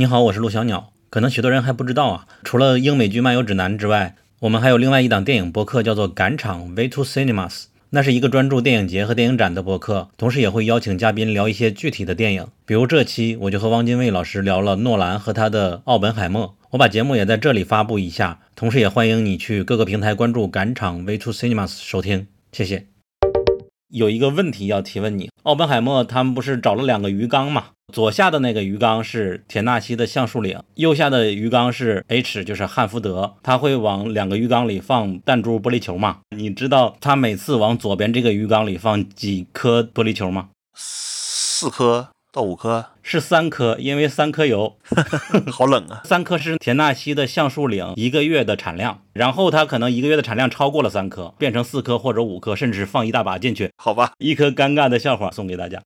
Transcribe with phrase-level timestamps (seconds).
[0.00, 0.94] 你好，我是陆小鸟。
[1.10, 7.50] 可能许多人还不知道啊，除了英美剧漫游指南之外，我们还有另外一档电影播客，叫做《赶场 V to Cinemas》。
[7.90, 12.46] 那是一个专注电影节和电影展的播客，同时也会邀请嘉宾聊一些具体的电影。
[12.64, 16.48] 比如这期我就和汪精卫老师聊了诺兰和他的《奥本海默》。
[16.70, 22.26] 我把节目也在这里发布一下，同时也欢迎你去各个平台关注《赶场 V to Cinemas》收听。
[22.52, 22.86] 谢谢。
[23.90, 27.66] 有一个问题要提问你，奥本海默他们不是找了两个鱼缸吗？
[27.92, 33.34] 左下的那个鱼缸是田纳西的橡树岭，右下的鱼缸是 H，就是汉福德。
[33.42, 36.18] 他会往两个鱼缸里放弹珠玻璃球吗？
[36.36, 40.50] 你知道他每次往左边这个鱼缸里放几颗玻璃球吗？
[40.74, 42.10] 四颗。
[42.32, 44.76] 到五颗是三颗，因为三颗油，
[45.50, 46.02] 好冷啊！
[46.04, 53.70] 三颗是田纳西的橡树岭一个月的产量，然后它可能一个月的产量超过了三颗，变成四颗或者五颗，甚至放一大把进去。
[53.76, 55.82] 好吧，一颗尴尬的笑话送给大家。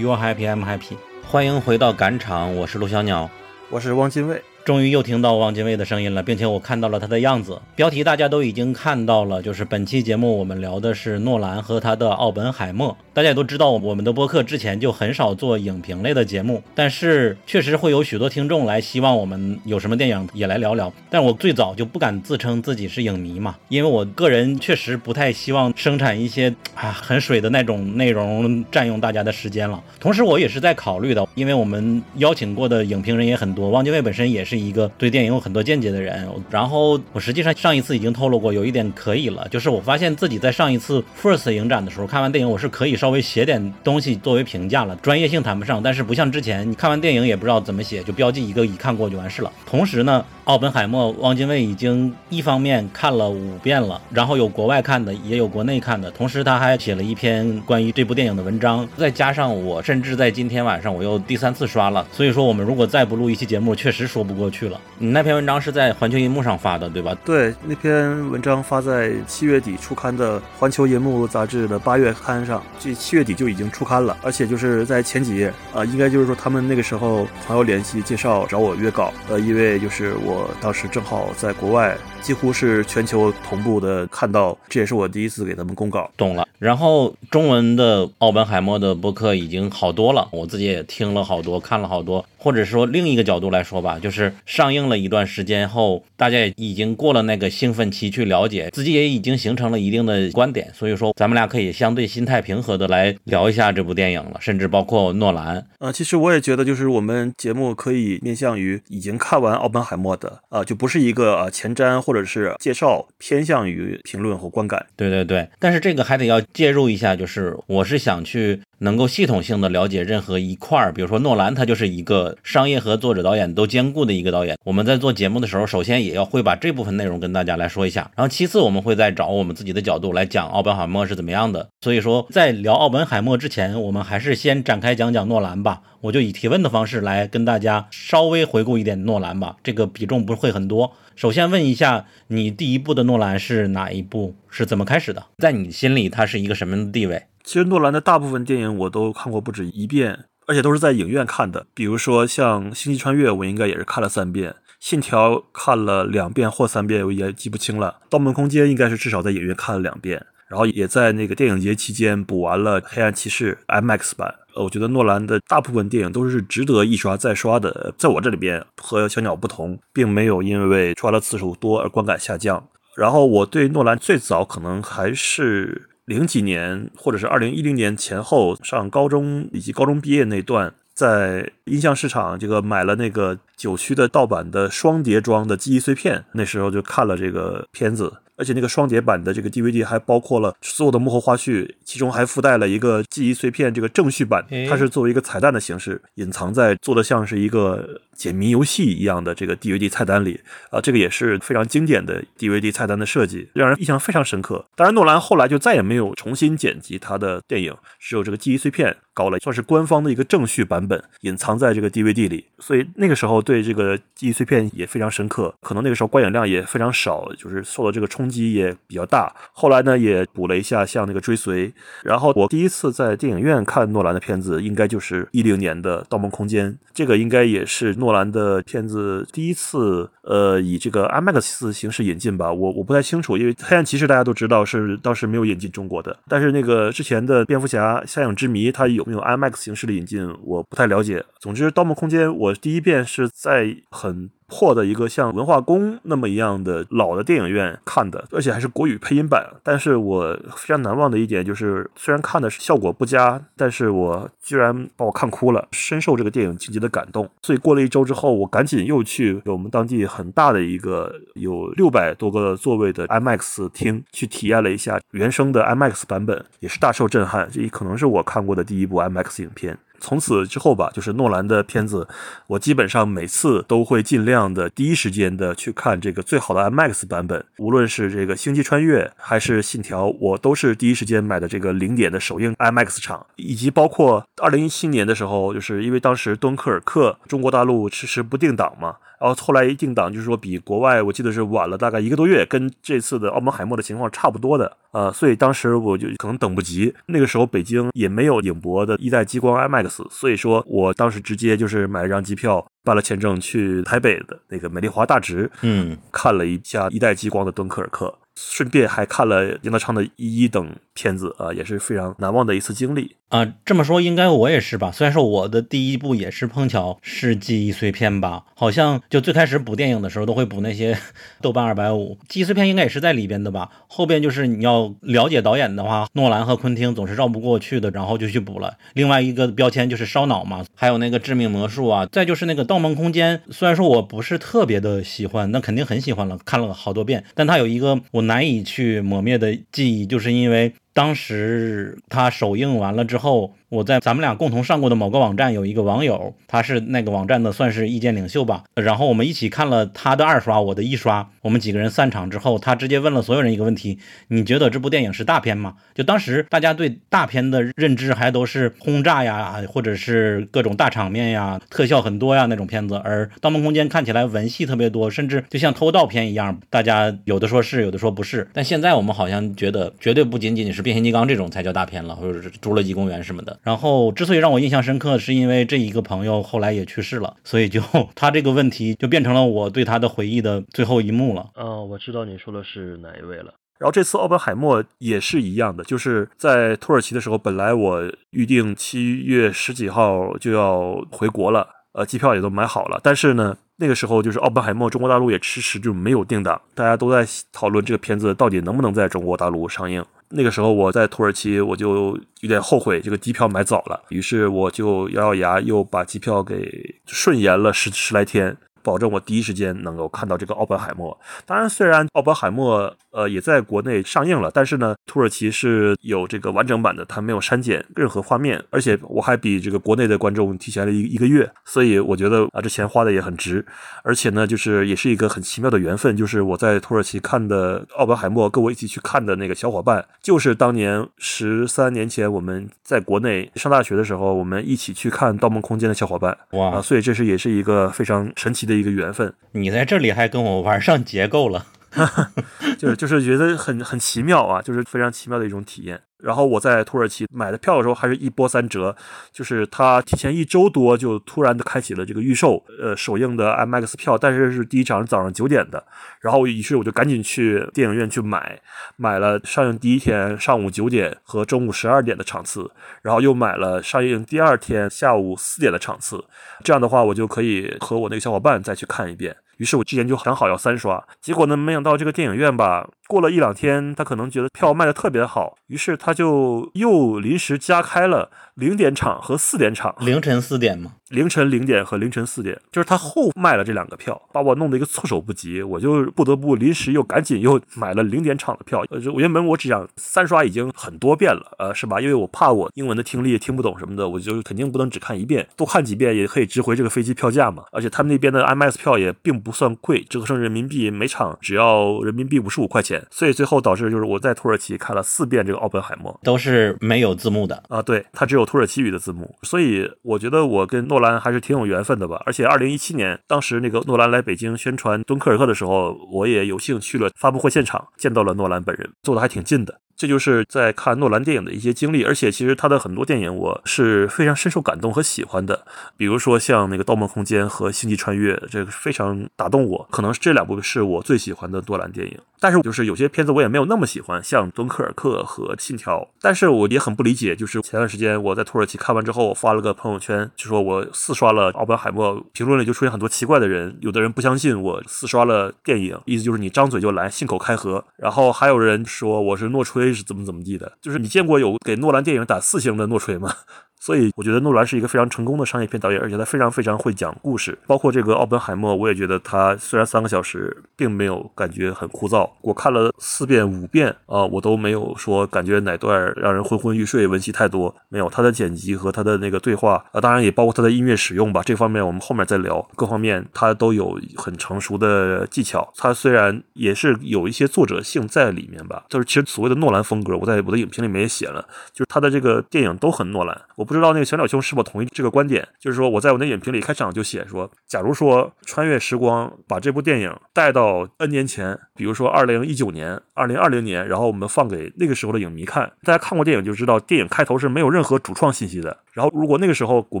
[0.00, 0.96] You are happy, I'm happy。
[1.26, 3.28] 欢迎回到赶场，我是陆小鸟，
[3.68, 4.42] 我是汪精卫。
[4.70, 7.60] 终于又听到汪精卫的声音了，并且我看到了他的样子。
[7.74, 12.92] 标题大家都已经看到了，就是本期节目我们聊的是诺兰和他的《奥本海默》。
[13.12, 20.92] 大家也都知道，我们的播客之前就很少做影评类的节目，但是确实会有许多听众来希望我们有什么电影也来聊聊。
[21.10, 29.82] 但我最早就不敢自称自己是影迷嘛，因为我个人确实不太希望生产一些啊很水的那种内容占用大家的时间了。
[29.98, 36.28] 同时，我也是在考虑的，因为我们邀请过的影评人也很多，汪精卫本身也是一个对电影有很多见解的人。
[36.50, 49.52] 然后我实际上上一次已经透露过，有一点可以了，就是我发现自己在上一次 First 影展的时候看完电影，我是可以稍微写点东西作为评价了，专业性谈不上，但是不像之前你看完电影也不知道怎么写，就标记一个已看过就完事了。
[49.66, 50.24] 同时呢。
[50.44, 62.04] 奥本海默，汪精卫已经一方面看了五遍了，然后有国外看的，也有国内看的，同时他还写了一篇关于这部电影的文章，再加上我，甚至在今天晚上我又第三次刷了。
[62.10, 64.80] 所以说，我们如果再不录一期节目，确实说不过去了。
[64.98, 67.16] 你那篇文章是在环球银幕上发的，对吧？
[67.24, 80.39] 对，那篇文章发在七月底出刊的环球银幕杂志的八月刊上，这七月底就已经出刊了，而且就是在前几页啊，应该就是说他们那个时候朋友联系介绍找我约稿，呃，因为就是我。
[80.40, 81.96] 我当时正好在国外。
[82.20, 86.10] 几乎是全球同步的看到，这也是我第一次给他们公告。
[86.16, 86.46] 懂了。
[86.58, 92.24] 然后中文的奥本海默的播客已经好多了，我自己也听了好多，看了好多。
[92.36, 100.70] 或者说另一个角度来说吧，就是上映了一段时间后，大家也已经过了那个兴奋期，去了解自己也已经形成了一定的观点。
[100.74, 105.66] 所以说，咱们俩可以相对心态平和的来聊一下这部电影了，甚至包括诺兰。
[105.78, 112.00] 呃，其实我也觉得，就是我们节目可以面向于已经看完奥本海默的，啊，就不是一个啊前瞻。
[112.10, 118.62] 或者是介绍偏向于评论和观感，对对对，但是这个还得要介入一下，就是我是想去。
[118.82, 124.56] 能够系统性的了解任何一块儿，比如说诺兰，他就是一个商业和作者导演都兼顾的一个导演。
[124.64, 131.68] 我们在做节目的时候，首先也要会把这部分内容跟大家来说一下，然后其次我们会再找我们自己的角度来讲奥本海默是怎么样的。
[131.82, 135.82] 所以说，在聊奥本海默之前，我们还是先展开讲讲诺兰吧。
[136.00, 140.90] 我就以提问的方式来跟大家稍微回顾一点诺兰吧，这个比重不会很多。
[141.20, 144.34] 首先问一下，你第一部的诺兰是哪一部？
[144.48, 145.26] 是怎么开始的？
[145.36, 147.26] 在你心里，他是一个什么样的地位？
[147.44, 151.66] 其实诺兰的大部分电影我都看过不止一遍，而且都是在影院看的。
[151.74, 157.96] 比如说像《星际穿越》，我应该也是看了三遍；《信条》看了两遍或三遍，我也记不清了。
[158.08, 164.34] 《盗梦空间》应该是至少在影院看了两遍，然后也在那个电影节期间补完了《黑暗骑士》IMAX 版。
[164.54, 167.94] 呃，我觉得诺兰的大部分电影都是值得一刷再刷的。
[167.96, 172.68] 在我这里边和小鸟不同，并没有因为刷的次数多而观感下降。
[172.96, 175.86] 然后我对诺兰最早可能还是。
[176.06, 198.00] 零几年，或者是二零一零年前后上高中以及高中毕业那段，在音像市场这个买了那个九区的盗版的双碟装的记忆碎片，那时候就看了这个片子，而且那个双碟版的这个 DVD 还包括了所有的幕后花絮，其中还附带了一个记忆碎片这个正序版，它是作为一个彩蛋的形式隐藏在做的像是一个。
[198.20, 200.38] 解谜游戏一样的这个 DVD 菜单里
[200.68, 204.66] 啊，这个也是非常经典的 DVD 菜单的设计，让人印象非常深刻。
[204.76, 212.44] 当然，诺兰后来就再也没有重新剪辑他的电影，只有这个记忆碎片搞了算是官方的一个正序版本，隐藏在这个 DVD 里。
[212.58, 219.34] 所以那个时候对这个记忆碎片也非常深刻，可能那个时候观影量也非常少，就是受到这个冲击也比较大。
[219.54, 221.72] 后来呢，也补了一下像那个追随。
[222.04, 232.52] 然后我第一次在电影院看诺兰的片子，应该就是一零年的《盗梦空间》，这个应该也是诺兰的片子第一次，呃，以这个 IMAX 形式引进吧。
[232.52, 241.24] 我我不太清楚，因为《黑暗骑士》大家都知道是当时没有引进中国的，但是那个之前的《蝙蝠侠：夏影之谜》它有没有 IMAX 形式的引进，我不太了解。
[241.38, 244.30] 总之，《盗梦空间》我第一遍是在很。
[244.50, 249.48] 破的一个像文化宫那么一样的老的电影院看的，而且还是国语配音版。
[249.62, 257.30] 但是我非常难忘的一点就是，虽然看的是效果不佳，但是我居然把我看哭了，深受这个电影情节的感动。
[257.40, 267.48] 所以过了一周之后，我赶紧又去我们当地很大的一个有六百多个座位的 IMAX 厅去体验了一下原声的 IMAX 版本，也是大受震撼。
[267.50, 269.78] 这可能是我看过的第一部 IMAX 影片。
[270.00, 272.08] 从此之后吧，就是诺兰的片子，
[272.48, 277.44] 我基本上每次都会尽量的第一时间的去看这个最好的 IMAX 版本。
[277.58, 283.26] 无论是这个《星际穿越》还是《信条》，我都是第一时间买的这个零点的首映 IMAX 场。
[283.36, 288.96] 以及包括二零一七年的时候，就是因为当时《敦刻尔克》中国大陆迟迟不定档嘛。
[289.20, 296.94] 然后后来一定档，就是说比国外我记得是晚了大概一个多月，跟这次的奥本海默的情况差不多的，呃，所以当时我就可能等不及。
[297.06, 308.16] 那个时候北京也没有影博的一代激光 IMAX，所以说我当时直接就是买了张机票，办了签证去台北的那个美丽华大直，嗯，看了一下一代激光的敦刻尔克。
[308.36, 313.54] 顺便还看了杨德昌的一等片子啊，也是非常难忘的一次经历啊。
[313.64, 314.92] 这么说应该我也是吧？
[314.92, 320.96] 虽然说我的第一部也是碰巧是记忆碎片吧，好像就最开始补电影的时候都会补那些
[321.42, 323.70] 豆瓣二百五，记忆碎片应该也是在里边的吧？
[323.88, 328.74] 后边就是你要了解导演的话，诺兰和昆汀总是绕不过去的，然后就去补了。
[328.94, 333.42] 另外一个标签就是烧脑嘛，还有那个致命魔术啊，再就是那个盗梦空间。
[333.50, 338.30] 虽然说我不是特别的喜欢，那肯定很喜欢了，看了好多遍，但它有一个我。
[338.30, 340.72] 难以去抹灭的记忆，就是因为。
[340.92, 348.64] 当时他首映完了之后，我在咱们俩共同上过的某个网站有一个网友，他是那个网站的算是意见领袖吧。
[348.74, 351.30] 然后我们一起看了他的二刷，我的一刷。
[351.42, 355.76] 我们几个人散场之后，他直接问了所有人一个问题：你觉得这部电影是大片吗？
[355.94, 363.00] 就当时大家对大片的认知还都是轰炸呀，或者是各种大场面呀、特效很多呀那种片子。
[363.04, 368.48] 而《盗梦空间》看起来文戏特别多，甚至就像偷盗片一样，大家有的说是，有的说不是。
[368.52, 370.80] 但现在我们好像觉得，绝对不仅仅是。
[370.80, 373.59] 变形金刚这种才叫大片了，或者是侏罗纪公园什么的。
[373.62, 377.80] 然后之所以让我印象深刻，是因为这一个朋友后来也去世了，所以就
[378.14, 381.50] 他这个问题就变成了我对他的回忆的最后一幕了。
[381.54, 383.54] 哦，我知道你说的是哪一位了。
[383.78, 393.56] 然后这次奥本海默也是一样的，就是在土耳其的时候，本来我预定七月十几号就要回国了，呃，机票也都买好了，但是呢。
[393.80, 400.04] 那个时候就是奥本海默，中国大陆也迟迟就没有定档，大家都在讨论这个片子到底能不能在中国大陆上映。
[400.28, 408.56] 那个时候我在土耳其，我就有点后悔这个机票买早了，于是我就咬咬牙又把机票给顺延了十十来天。
[408.82, 411.18] 保证我第一时间能够看到这个奥本海默。
[411.44, 423.64] 当然，虽然奥本海默呃也在国内上映了，但是呢，土耳其是有这个完整版的，它没有删减任何画面，而且我还比这个国内的观众提前了一一个月，所以我觉得啊，这钱花的也很值。
[424.02, 436.34] 而且呢，就是也是一个很奇妙的缘分，就是我在土耳其看的奥本海默，跟我一起去看的那个小伙伴，就是当年十三年前我们在国内上大学的时候，我们一起去看《盗梦空间》的小伙伴。
[436.52, 438.70] 哇，所以这是也是一个非常神奇的。
[438.70, 441.66] 的一个缘分，你在这里还跟我玩上结构了，
[442.78, 446.00] 就是就是觉得很很奇妙啊，就是非常奇妙的一种体验。
[446.22, 448.94] 然后我在土耳其买的票的时候，还是一波三折，
[449.32, 455.82] 就是他提前一周多就突然的开启了这个预售，呃，首映的 IMAX 票，但是是第一场是早上九点的，
[456.20, 458.60] 然后于是我就赶紧去电影院去买，
[458.96, 462.70] 买了上映第一天上午九点和中午十二点的场次，
[463.00, 466.22] 然后又买了上映第二天下午四点的场次，
[466.62, 469.34] 这样的话我就可以和我那个小伙伴再去看一遍。
[469.60, 480.92] 于是我之前就想好要三刷，结果呢，没想到这个电影院吧，过了一两天，他可能觉得票卖的特别好，于是他就又临时加开了零点场和四点场，凌晨四点嘛。
[481.10, 488.84] 凌晨零点和凌晨四点，就是他后卖了这两个票，把我弄得一个措手不及，我就不得不临时又赶紧又买了零点场的票。
[488.90, 492.00] 呃，我原本我只想三刷已经很多遍了，呃，是吧？
[492.00, 497.64] 因为我怕我英文的听力听不懂什么的，我就肯定不能只看一遍，多看几遍也可以值回这个飞机票价嘛。
[497.72, 503.04] 而且他们那边的 IMAX 票也并不算贵，折合成人民币每场只要人民币五十五块钱。
[503.10, 509.34] 所以最后导致就是我在土耳其看了四遍这个奥本海默，都是没有字幕的啊，对，它只有土耳其语的字幕。
[509.42, 511.70] 所以我觉得我跟诺诺兰还是挺有缘。
[511.70, 519.80] 缘分的吧，而且二零一七年，当时那个诺兰来北京宣传《敦刻尔克》的时候，我也有幸去了发布会现场，见到了诺兰本人，坐的还挺近的。
[520.00, 532.18] 这就是在看诺兰电影的一些经历，而且其实他的很多电影我是非常深受感动和喜欢的，比如说像那个《盗梦空间》和《星际穿越》，这个非常打动我，可能是这两部是我最喜欢的诺兰电影。
[532.42, 549.89] 但是就是有些片子我也没有那么喜欢，像《敦刻尔克》和《信条》，但是我也很不理解，就是前段时间我在土耳其看完之后，我发了个朋友圈，就说我四刷了《奥本海默》，评论里就出现很多奇怪的人，有的人不相信我四刷了电影，意思就是你张嘴就来，信口开河，然后还有人说我是诺吹。
[549.94, 550.72] 是怎么怎么地的？
[550.80, 553.34] 就是你见过有给诺兰电影打四星的诺吹吗？
[553.80, 557.58] 所以我觉得诺兰是一个非常成功的商业片导演，而且他非常非常会讲故事。
[557.66, 562.28] 包括这个奥本海默，我也觉得他虽然三个小时，并没有感觉很枯燥。
[562.42, 568.10] 我看了四遍五遍啊，我都没有说感觉哪段让人昏昏欲睡，文戏太多没有。
[568.10, 571.40] 他的剪辑和他的那个对话啊，当然也包括他的音乐使用吧。
[571.42, 572.60] 这方面我们后面再聊。
[572.76, 575.72] 各方面他都有很成熟的技巧。
[575.78, 583.40] 他虽然也是有一些作者性在里面吧，就是其实所谓的诺兰风格，我在我的影评里面也写了，就是他的这个电影都很诺兰。
[583.56, 583.69] 我。
[583.70, 585.46] 不知道那个小鸟兄是否同意这个观点？
[585.60, 598.76] 就是说，我在我的影评里开场就写说，假如说穿越时光把这部电影带到 N 年前，比如说二零一九年、二零二零年，然后我们放给那个时候的影迷看，大家看过电影就知道，电影开头是没有任何主创信息的。
[598.92, 600.00] 然后，如果那个时候我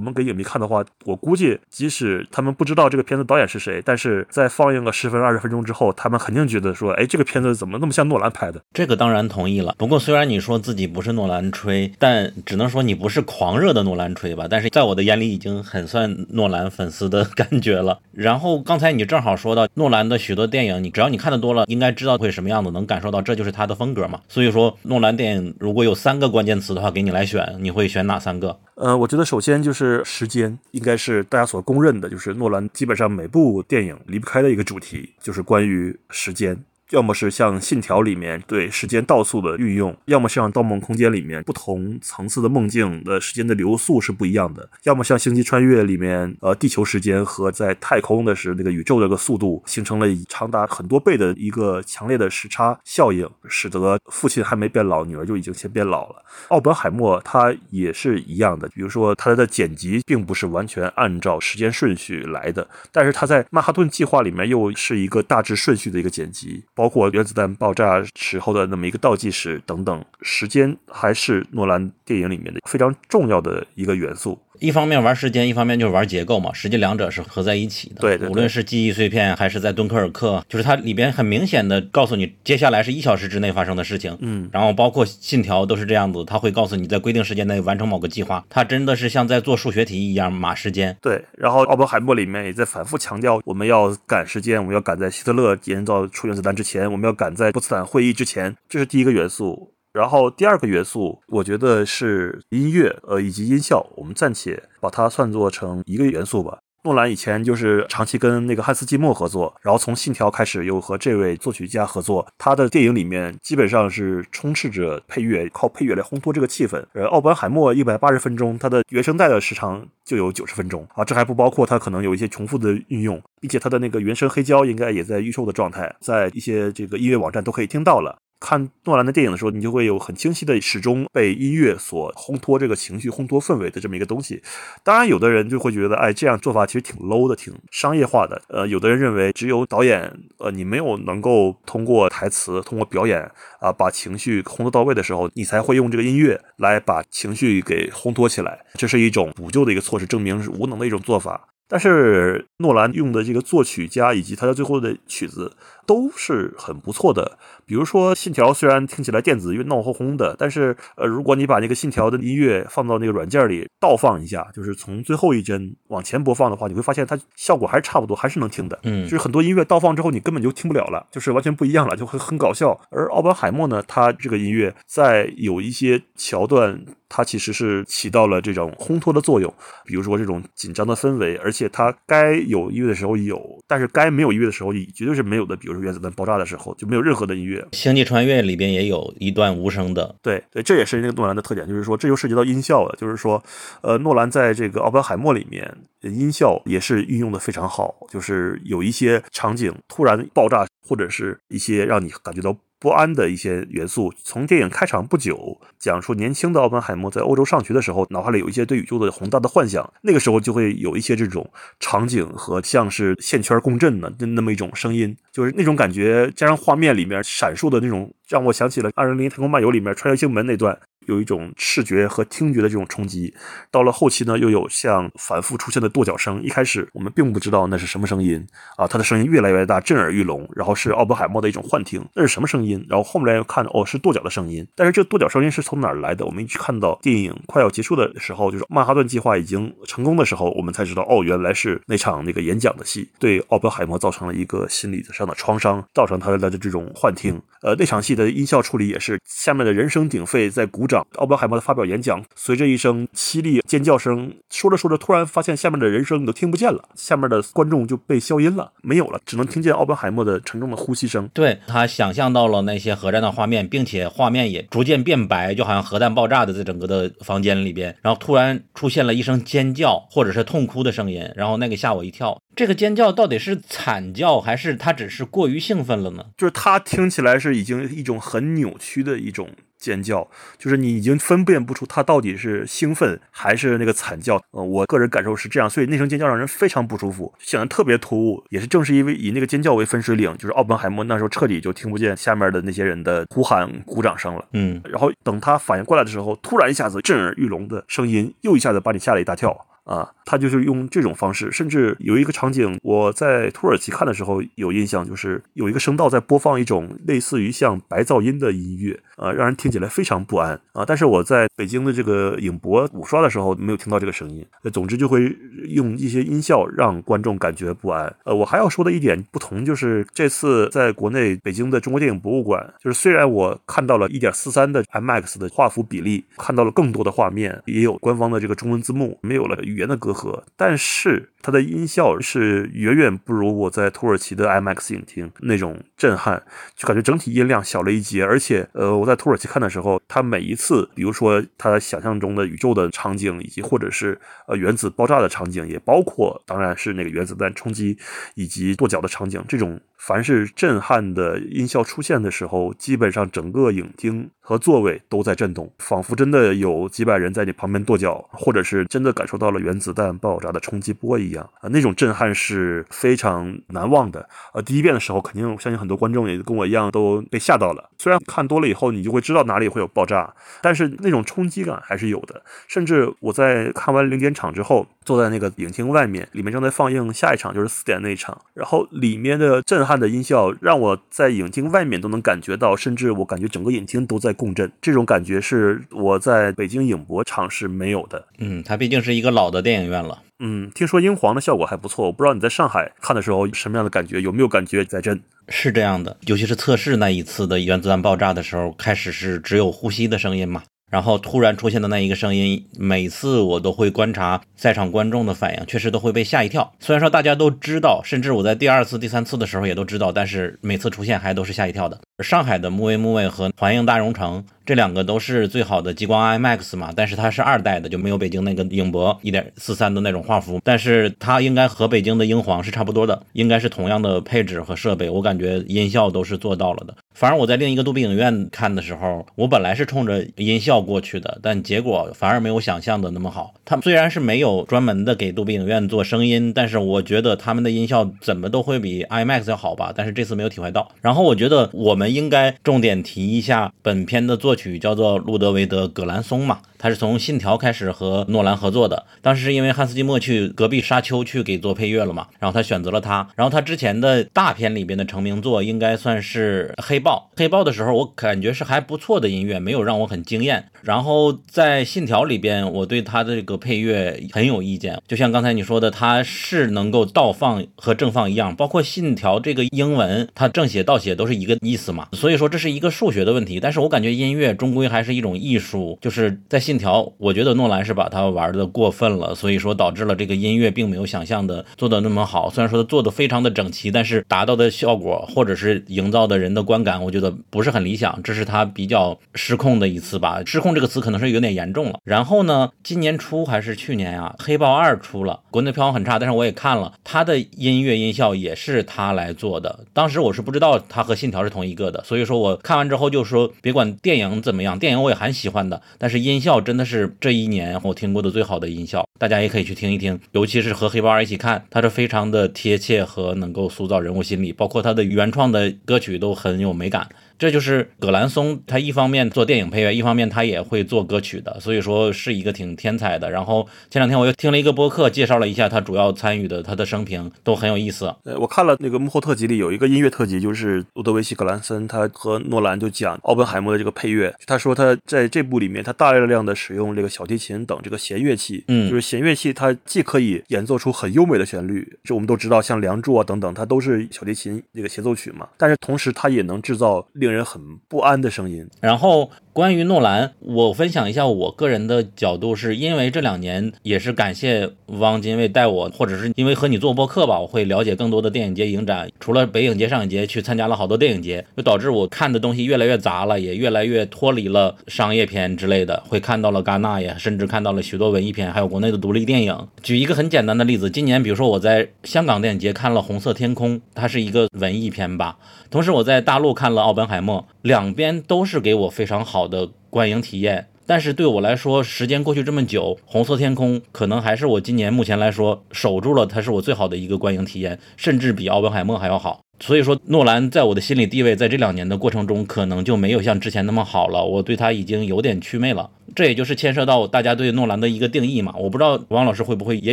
[0.00, 8.60] 们给影迷看的话，我估计即使他们不知道这个片子导演是谁，但是在放映个十分二十分钟之后，他们肯定觉得说，哎，这个片子怎么那么像诺兰拍的？
[8.74, 9.76] 这个当然同意了。
[9.78, 14.46] 不过，虽然你说自己不是诺兰吹，但只能说你不是狂热的诺兰吹吧。
[14.50, 18.00] 但是在我的眼里，已经很算诺兰粉丝的 感觉了。
[18.12, 24.20] 然后刚才你正好说到诺兰的许多电影，你只要你看的多了，应该知道会什么样子，能感受到这就是他的风格嘛。
[24.28, 28.58] 所以说，诺兰电影如果有三个关键词的话，给你来选，你会选哪三个？
[28.76, 36.56] 呃，我觉得首先就是时间，应该是大家所公认的，就是诺兰基本上每部电影离不开的一个主题，就是关于时间。
[36.90, 56.24] 要么是像《信条》里面对时间倒速的运用，要么像《盗梦空间》里面不同层次的梦境的时间的流速是不一样的，要么像《星际穿越》里面，呃，地球时间和在太空的是那个宇宙这个速度形成了长达很多倍的一个强烈的时差效应，使得父亲还没变老，女儿就已经先变老了。
[56.48, 66.64] 奥本海默他也是一样的，比如说他的剪辑并不是完全按照时间顺序来的，但是他在曼哈顿计划里面又是一个大致顺序的一个剪辑。
[66.80, 74.40] 包括原子弹爆炸时候的那么一个倒计时等等，时间还是诺兰电影里面的非常重要的一个元素。
[74.60, 77.96] 一方面玩时间，一方面就是玩结构嘛，实际两者是合在一起的。
[78.00, 84.16] 对对，无论是记忆碎片，还是在敦刻尔克，就是它里边很明显的告诉你，接下来是一小时之内发生的事情。
[84.20, 90.96] 嗯，然后包括信条都是这样子，它会告诉你在规定时间内完成某个计划，它真的是像在做数学题一样码时间。
[91.00, 99.72] 对，然后奥本海默里面也在反复强调，我们要赶时间，我们要赶在希特勒建造出原子弹之前，我们要赶在波茨坦会议之前，这是第一个元素。
[99.92, 106.58] 然后第二个元素，我觉得是音乐，呃，以及音效，我们暂且把它算作成一个元素吧。
[106.84, 116.82] 诺兰以前就是长期跟那个汉斯季默合作，然后从《信条》开始又和这位作曲家合作，他的电影里面基本上是充斥着配乐，靠配乐来烘托这个气氛。
[116.94, 128.16] 呃，奥本海默一百八十分钟，它的原声带的时长就有九十分钟啊，这还不包括它可能有一些重复的运用，并且它的那个原声黑胶应该也在预售的状态，在一些这个音乐网站都可以听到了。
[128.40, 134.42] 看诺兰的电影的时候，你就会有很清晰的始终被音乐所烘托这个情绪、烘托氛围的这么一个东西。
[134.82, 138.40] 当然，有的人就会觉得，哎，这样做法其实挺 low 的，挺商业化的。
[138.48, 143.30] 呃，有的人认为，只有导演，呃，你没有能够通过台词、通过表演
[143.60, 148.64] 啊，把情绪烘托到位的时候，你才会用这个音乐来把情绪给烘托起来。
[148.74, 151.48] 这是一种补救的一个措施，证明是无能的一种做法。
[151.68, 155.56] 但是诺兰用的这个作曲家以及他的最后的曲子
[155.90, 157.36] 都是很不错的。
[157.66, 168.78] 比如说《信条》，虽然听起来电子乐闹哄哄的，但是呃，如果你把那个《信条》的音乐放到那个软件里倒放一下，就是从最后一帧往前播放的话，你会发现它效果还是差不多，还是能听的。
[168.84, 172.80] 嗯就是很多音乐倒放之后，你根本就听不了了，就是完全不一样了，就会很搞笑。
[172.90, 179.52] 而奥本海默呢，他这个音乐在有一些桥段，它其实是起到了这种烘托的作用，
[179.84, 185.56] 比如说这种紧张的氛围，而且它该有音乐的时候有，但是该没有音乐的时候也绝对是没有的。
[185.56, 187.60] 比如说原子弹爆炸的时候就没有任何的音乐。
[187.76, 193.42] 《星际穿越》里边也有一段无声的，对对，这也是那个诺兰的特点，就是说这就涉及到音效了，就是说，
[193.82, 202.56] 呃，诺兰在这个奥本海默里面，呃音效也是运用的非常好，就是有一些场景突然爆炸，或者是一些让你感觉到。
[202.80, 220.78] 不安的一些元素，从电影开场不久，讲述年轻的奥本海默在欧洲上学的时候，脑海里有一些对宇宙的宏大的幻想，那个时候就会有一些这种场景和像是线圈共振的那那么一种声音，就是那种感觉，加上画面里面闪烁的那种，让我想起了《二零零太空漫游》里面穿越星门那段。
[221.06, 223.34] 有一种视觉和听觉的这种冲击，
[223.70, 226.42] 到了后期呢，又有像反复出现的跺脚声。
[226.42, 232.84] 一开始我们并不知道那是什么声音啊，它的声音越来越大，震耳欲聋，然后是奥本海默的一种幻听，那是什么声音？
[232.88, 234.66] 然后后面又看哦，是跺脚的声音。
[234.74, 236.24] 但是这跺脚声音是从哪儿来的？
[236.24, 247.40] 我们一直看到电影快要结束的时候，就是曼哈顿计划已经成功的时候，我们才知道哦，原来是那场那个演讲的戏对奥本海默造成了一个心理上的创伤，造成他的这种幻听。
[247.62, 261.30] 呃，那场戏的音效处理也是下面的人声鼎沸在鼓掌，奥本海默的发表演讲，随着一声凄厉尖叫声，说着说着，突然发现下面的人声你都听不见了，下面的观众就被消音了，没有了，只能听见奥本海默的沉重的呼吸声。
[261.32, 272.36] 对他想象到了那些核战的画面，并且画面也逐渐变白，就好像核弹爆炸的在整个的房间里边，然后突然出现了一声尖叫或者是痛哭的声音，然后那个吓我一跳。
[272.60, 276.26] 这个尖叫到底是惨叫还是他只是过于兴奋了呢？
[276.36, 279.48] 就是他听起来是已经一种很扭曲的一种
[279.78, 284.38] 尖叫，就是你已经分辨不出他到底是兴奋还是那个惨叫。
[284.50, 288.44] 呃，我个人感受是这样，所以那声尖叫让人非常不舒服，显得特别突兀。
[288.50, 294.44] 也是正是因为以那个尖叫为分水岭，就是奥本海默那时候彻底就听不见下面的那些人的呼喊、鼓掌声了。
[294.52, 299.66] 嗯，然后等他反应过来的时候，突然一下子震耳欲聋的声音，又一下子把你吓了一大跳。
[299.90, 310.84] 啊，他就是用这种方式，甚至有一个场景，我在土耳其看的时候有印象，就是有一个声道在播放一种类似于像白噪音的音乐，啊，让人听起来非常不安啊。
[310.86, 315.36] 但是我在北京的这个影博五刷的时候没有听到这个声音，总之就会
[315.68, 318.14] 用一些音效让观众感觉不安。
[318.22, 336.42] 呃，我还要说的一点不同就是，这次在国内北京的中国电影博物馆，就是虽然我看到了一点四三的 IMAX 的画幅比例，看到了更多的画面，也有官方的这个中文字幕，没有了言的隔阂，但是它的音效是远远不如我在土耳其的 IMAX 影厅那种震撼，
[336.76, 338.22] 就感觉整体音量小了一截。
[338.22, 347.96] 而且，呃，我在土耳其看的时候，它每一次，比如说他想象中的宇宙的场景，以及或者是呃原子爆炸的场景，也包括当然是那个原子弹冲击
[348.34, 364.28] 以及跺脚的场景，这种凡是震撼的音效出现的时候，基本上整个影厅和座位都在震动，仿佛真的有几百人在你旁边跺脚，或者是真的感受到了原子弹爆炸的冲击波一样啊、那种震撼是非常难忘的。
[364.52, 367.90] 呃，第一遍的时候，肯定相信很多观众也跟我一样都被吓到了。
[367.98, 372.42] 虽然看多了以后，你就会知道哪里会有爆炸，但是那种冲击感还是有的。
[372.66, 384.70] 甚至我在看完零点场之后，坐在那个影厅外面，里面正在放映下一场，就是四点那一场，然后里面的震撼的音效让我在影厅外面都能感觉到，甚至我感觉整个影厅都在共振。
[384.80, 388.24] 这种感觉是我在北京影博场是没有的。
[388.38, 390.22] 嗯，它毕竟是一个老的电影院了。
[390.38, 395.20] 嗯，听说英皇的效果还不错，我不知道你在上海看的时候什么样的感觉，有没有感觉在震？
[395.48, 406.72] 是这样的，尤其是测试那一次的原子弹爆炸的时候，开始是只有呼吸的声音嘛，然后突然出现的那一个声音，每次我都会观察在场观众的反应，确实都会被吓一跳。
[406.80, 411.98] 虽然说大家都知道，甚至我在第二次、第三次的时候也都知道，但是每次出现还都是吓一跳的。
[412.22, 426.94] 上海的木卫木卫和环映大融城这两个都是最好的激光 IMAX 嘛，但是它是二代的，就没有北京那个影博一点四三的那种画幅，但是它应该和北京的英皇是差不多的，应该是同样的配置和设备，我感觉音效都是做到了的。
[427.12, 433.52] 反而我在另一个杜比影院看的时候，我本来是冲着音效过去的，但结果反而没有想象的那么好。
[433.64, 440.92] 他们虽然是没有专门的给杜比影院做声音，但是我觉得他们的音效怎么都会比 IMAX 要好吧，但是这次没有体会到。
[441.02, 453.28] 然后我觉得我们应该重点提一下本片的作曲叫做路德维德·葛兰松嘛，他是从《信条》开始和诺兰合作的，当时是因为汉斯季默去隔壁沙丘去给做配乐了嘛，然后他选择了他。
[453.36, 460.64] 然后他之前的大片里边的成名作应该算是《黑豹》，《黑豹》的时候我感觉是还不错的音乐，没有让我很惊艳。
[460.80, 473.60] 然后在《信条》里边，我对他的这个配乐很有意见，就像刚才你说的，他是能够倒放和正放一样，包括《信条》这个英文，它正写倒写都是一个意思嘛，所以说这是一个数学的问题。
[473.60, 482.48] 但是我感觉音乐终归还是一种艺术，就是在《信条》，我觉得诺兰是把它玩的过分了，所以说导致了这个音乐并没有想象的做的那么好。
[482.48, 488.20] 虽然说他做的非常的整齐，但是达到的效果或者是营造的人的观感，我觉得不是很理想。
[488.22, 491.98] 这是他比较失控的一次吧，失控这个词可能是有点严重了。
[492.04, 499.80] 然后呢，今年初还是去年啊，《黑豹二》出了，国内票房很差，但是我也看了，他的音乐音效也是他来做的。
[499.92, 517.08] 当时我是不知道他和《信条》是同一个的，所以说我看完之后就说，别管电影怎么样，电影我也很喜欢的，但是音效真的是这一年我听过的最好的音效，大家也可以去听一听，尤其是和《黑豹二》一起看，它是非常的贴切和能够塑造人物心理，包括它的原创的歌曲都很有美感。
[517.40, 523.30] 这就是葛兰松，他一方面做电影配乐，一方面他也会做歌曲的，所以说是一个挺天才的。
[523.30, 528.14] 然后前两天我又听了一个播客，介绍了一下他主要参与的他的生平，都很有意思。
[528.24, 534.34] 呃，我看了那个幕后特辑里有一个音乐特辑，就是路德维希·格兰森，他和诺兰就讲奥本海默的这个配乐。
[534.46, 545.48] 他说他在这部里面，他大量的使用这个小提琴等这个弦乐器，嗯就是弦乐器，它既可以演奏出很优美的旋律，这我们都知道，像《梁祝》啊等等，它都是小提琴那个协奏曲嘛。
[545.56, 548.68] 但是同时，它也能制造令人很不安的声音。
[548.80, 559.08] 然后关于诺兰，我分享一下我个人的角度，是因为这两年也是感谢汪精卫带我，或者是因为和你做播客吧，我会了解更多的电影节影展。
[559.20, 569.56] 除了北影节、上影节，去参加了好多电影节，就导致我看的东西越来越杂了，也越来越脱离了商业片之类的，会看到了戛纳也，甚至看到了许多文艺片，还有国内的独立电影。
[569.82, 575.36] 举一个很简单的例子，今年比如说我在香港电影节看了《红色天空》，它是一个文艺片吧，
[575.70, 580.66] 同时我在大陆看了《奥本海默》，两边都是给我非常好的观影体验。
[580.84, 589.42] 但是对我来说，时间过去这么久，《红色天空》可能还是我今年目前来说守住了，它是我最好的一个观影体验，甚至比《奥本海默》还要好。
[589.60, 594.24] 所以说，诺兰在我的心理地位，在这两年的过程中，可能就没有像之前那么好了。
[594.24, 595.90] 我对他已经有点祛魅了。
[596.14, 598.54] 这也就是牵涉到大家对诺兰的一个定义嘛。
[598.58, 599.92] 我不知道王老师会不会也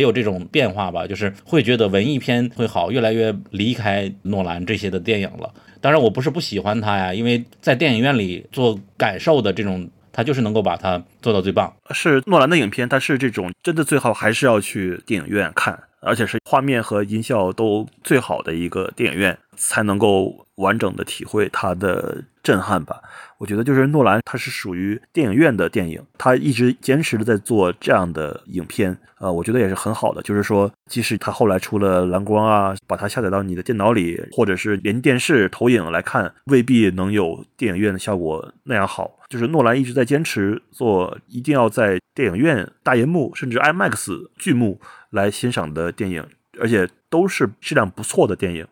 [0.00, 5.52] 有这种变化吧，就是会觉得文艺片会好，越来越离开诺兰这些的电影了。
[5.80, 11.72] 当然，我不是不喜欢他呀，因为在电影院里做感受的这种，他就是能够把它做到最棒。
[11.92, 23.00] 是诺兰的影片，它是这种真的最好还是要去电影院看，而且是画面和音效都最好的一个电影院，才能够完整的体会它的震撼吧。
[23.38, 30.20] 我觉得就是诺兰，他是属于电影院的电影，他一直坚持的在做这样的影片，呃，我觉得也是很好的。
[30.22, 39.18] 就是说，即使他后来出了蓝光啊，把它下载到你的电脑里，或者是连电视投影来看，未必能有电影院的效果那样好。
[39.28, 46.26] 就是诺兰一直在坚持做，一定要在电影院大银幕甚至 IMAX 巨幕来欣赏的电影，
[46.58, 48.66] 而且都是质量不错的电影。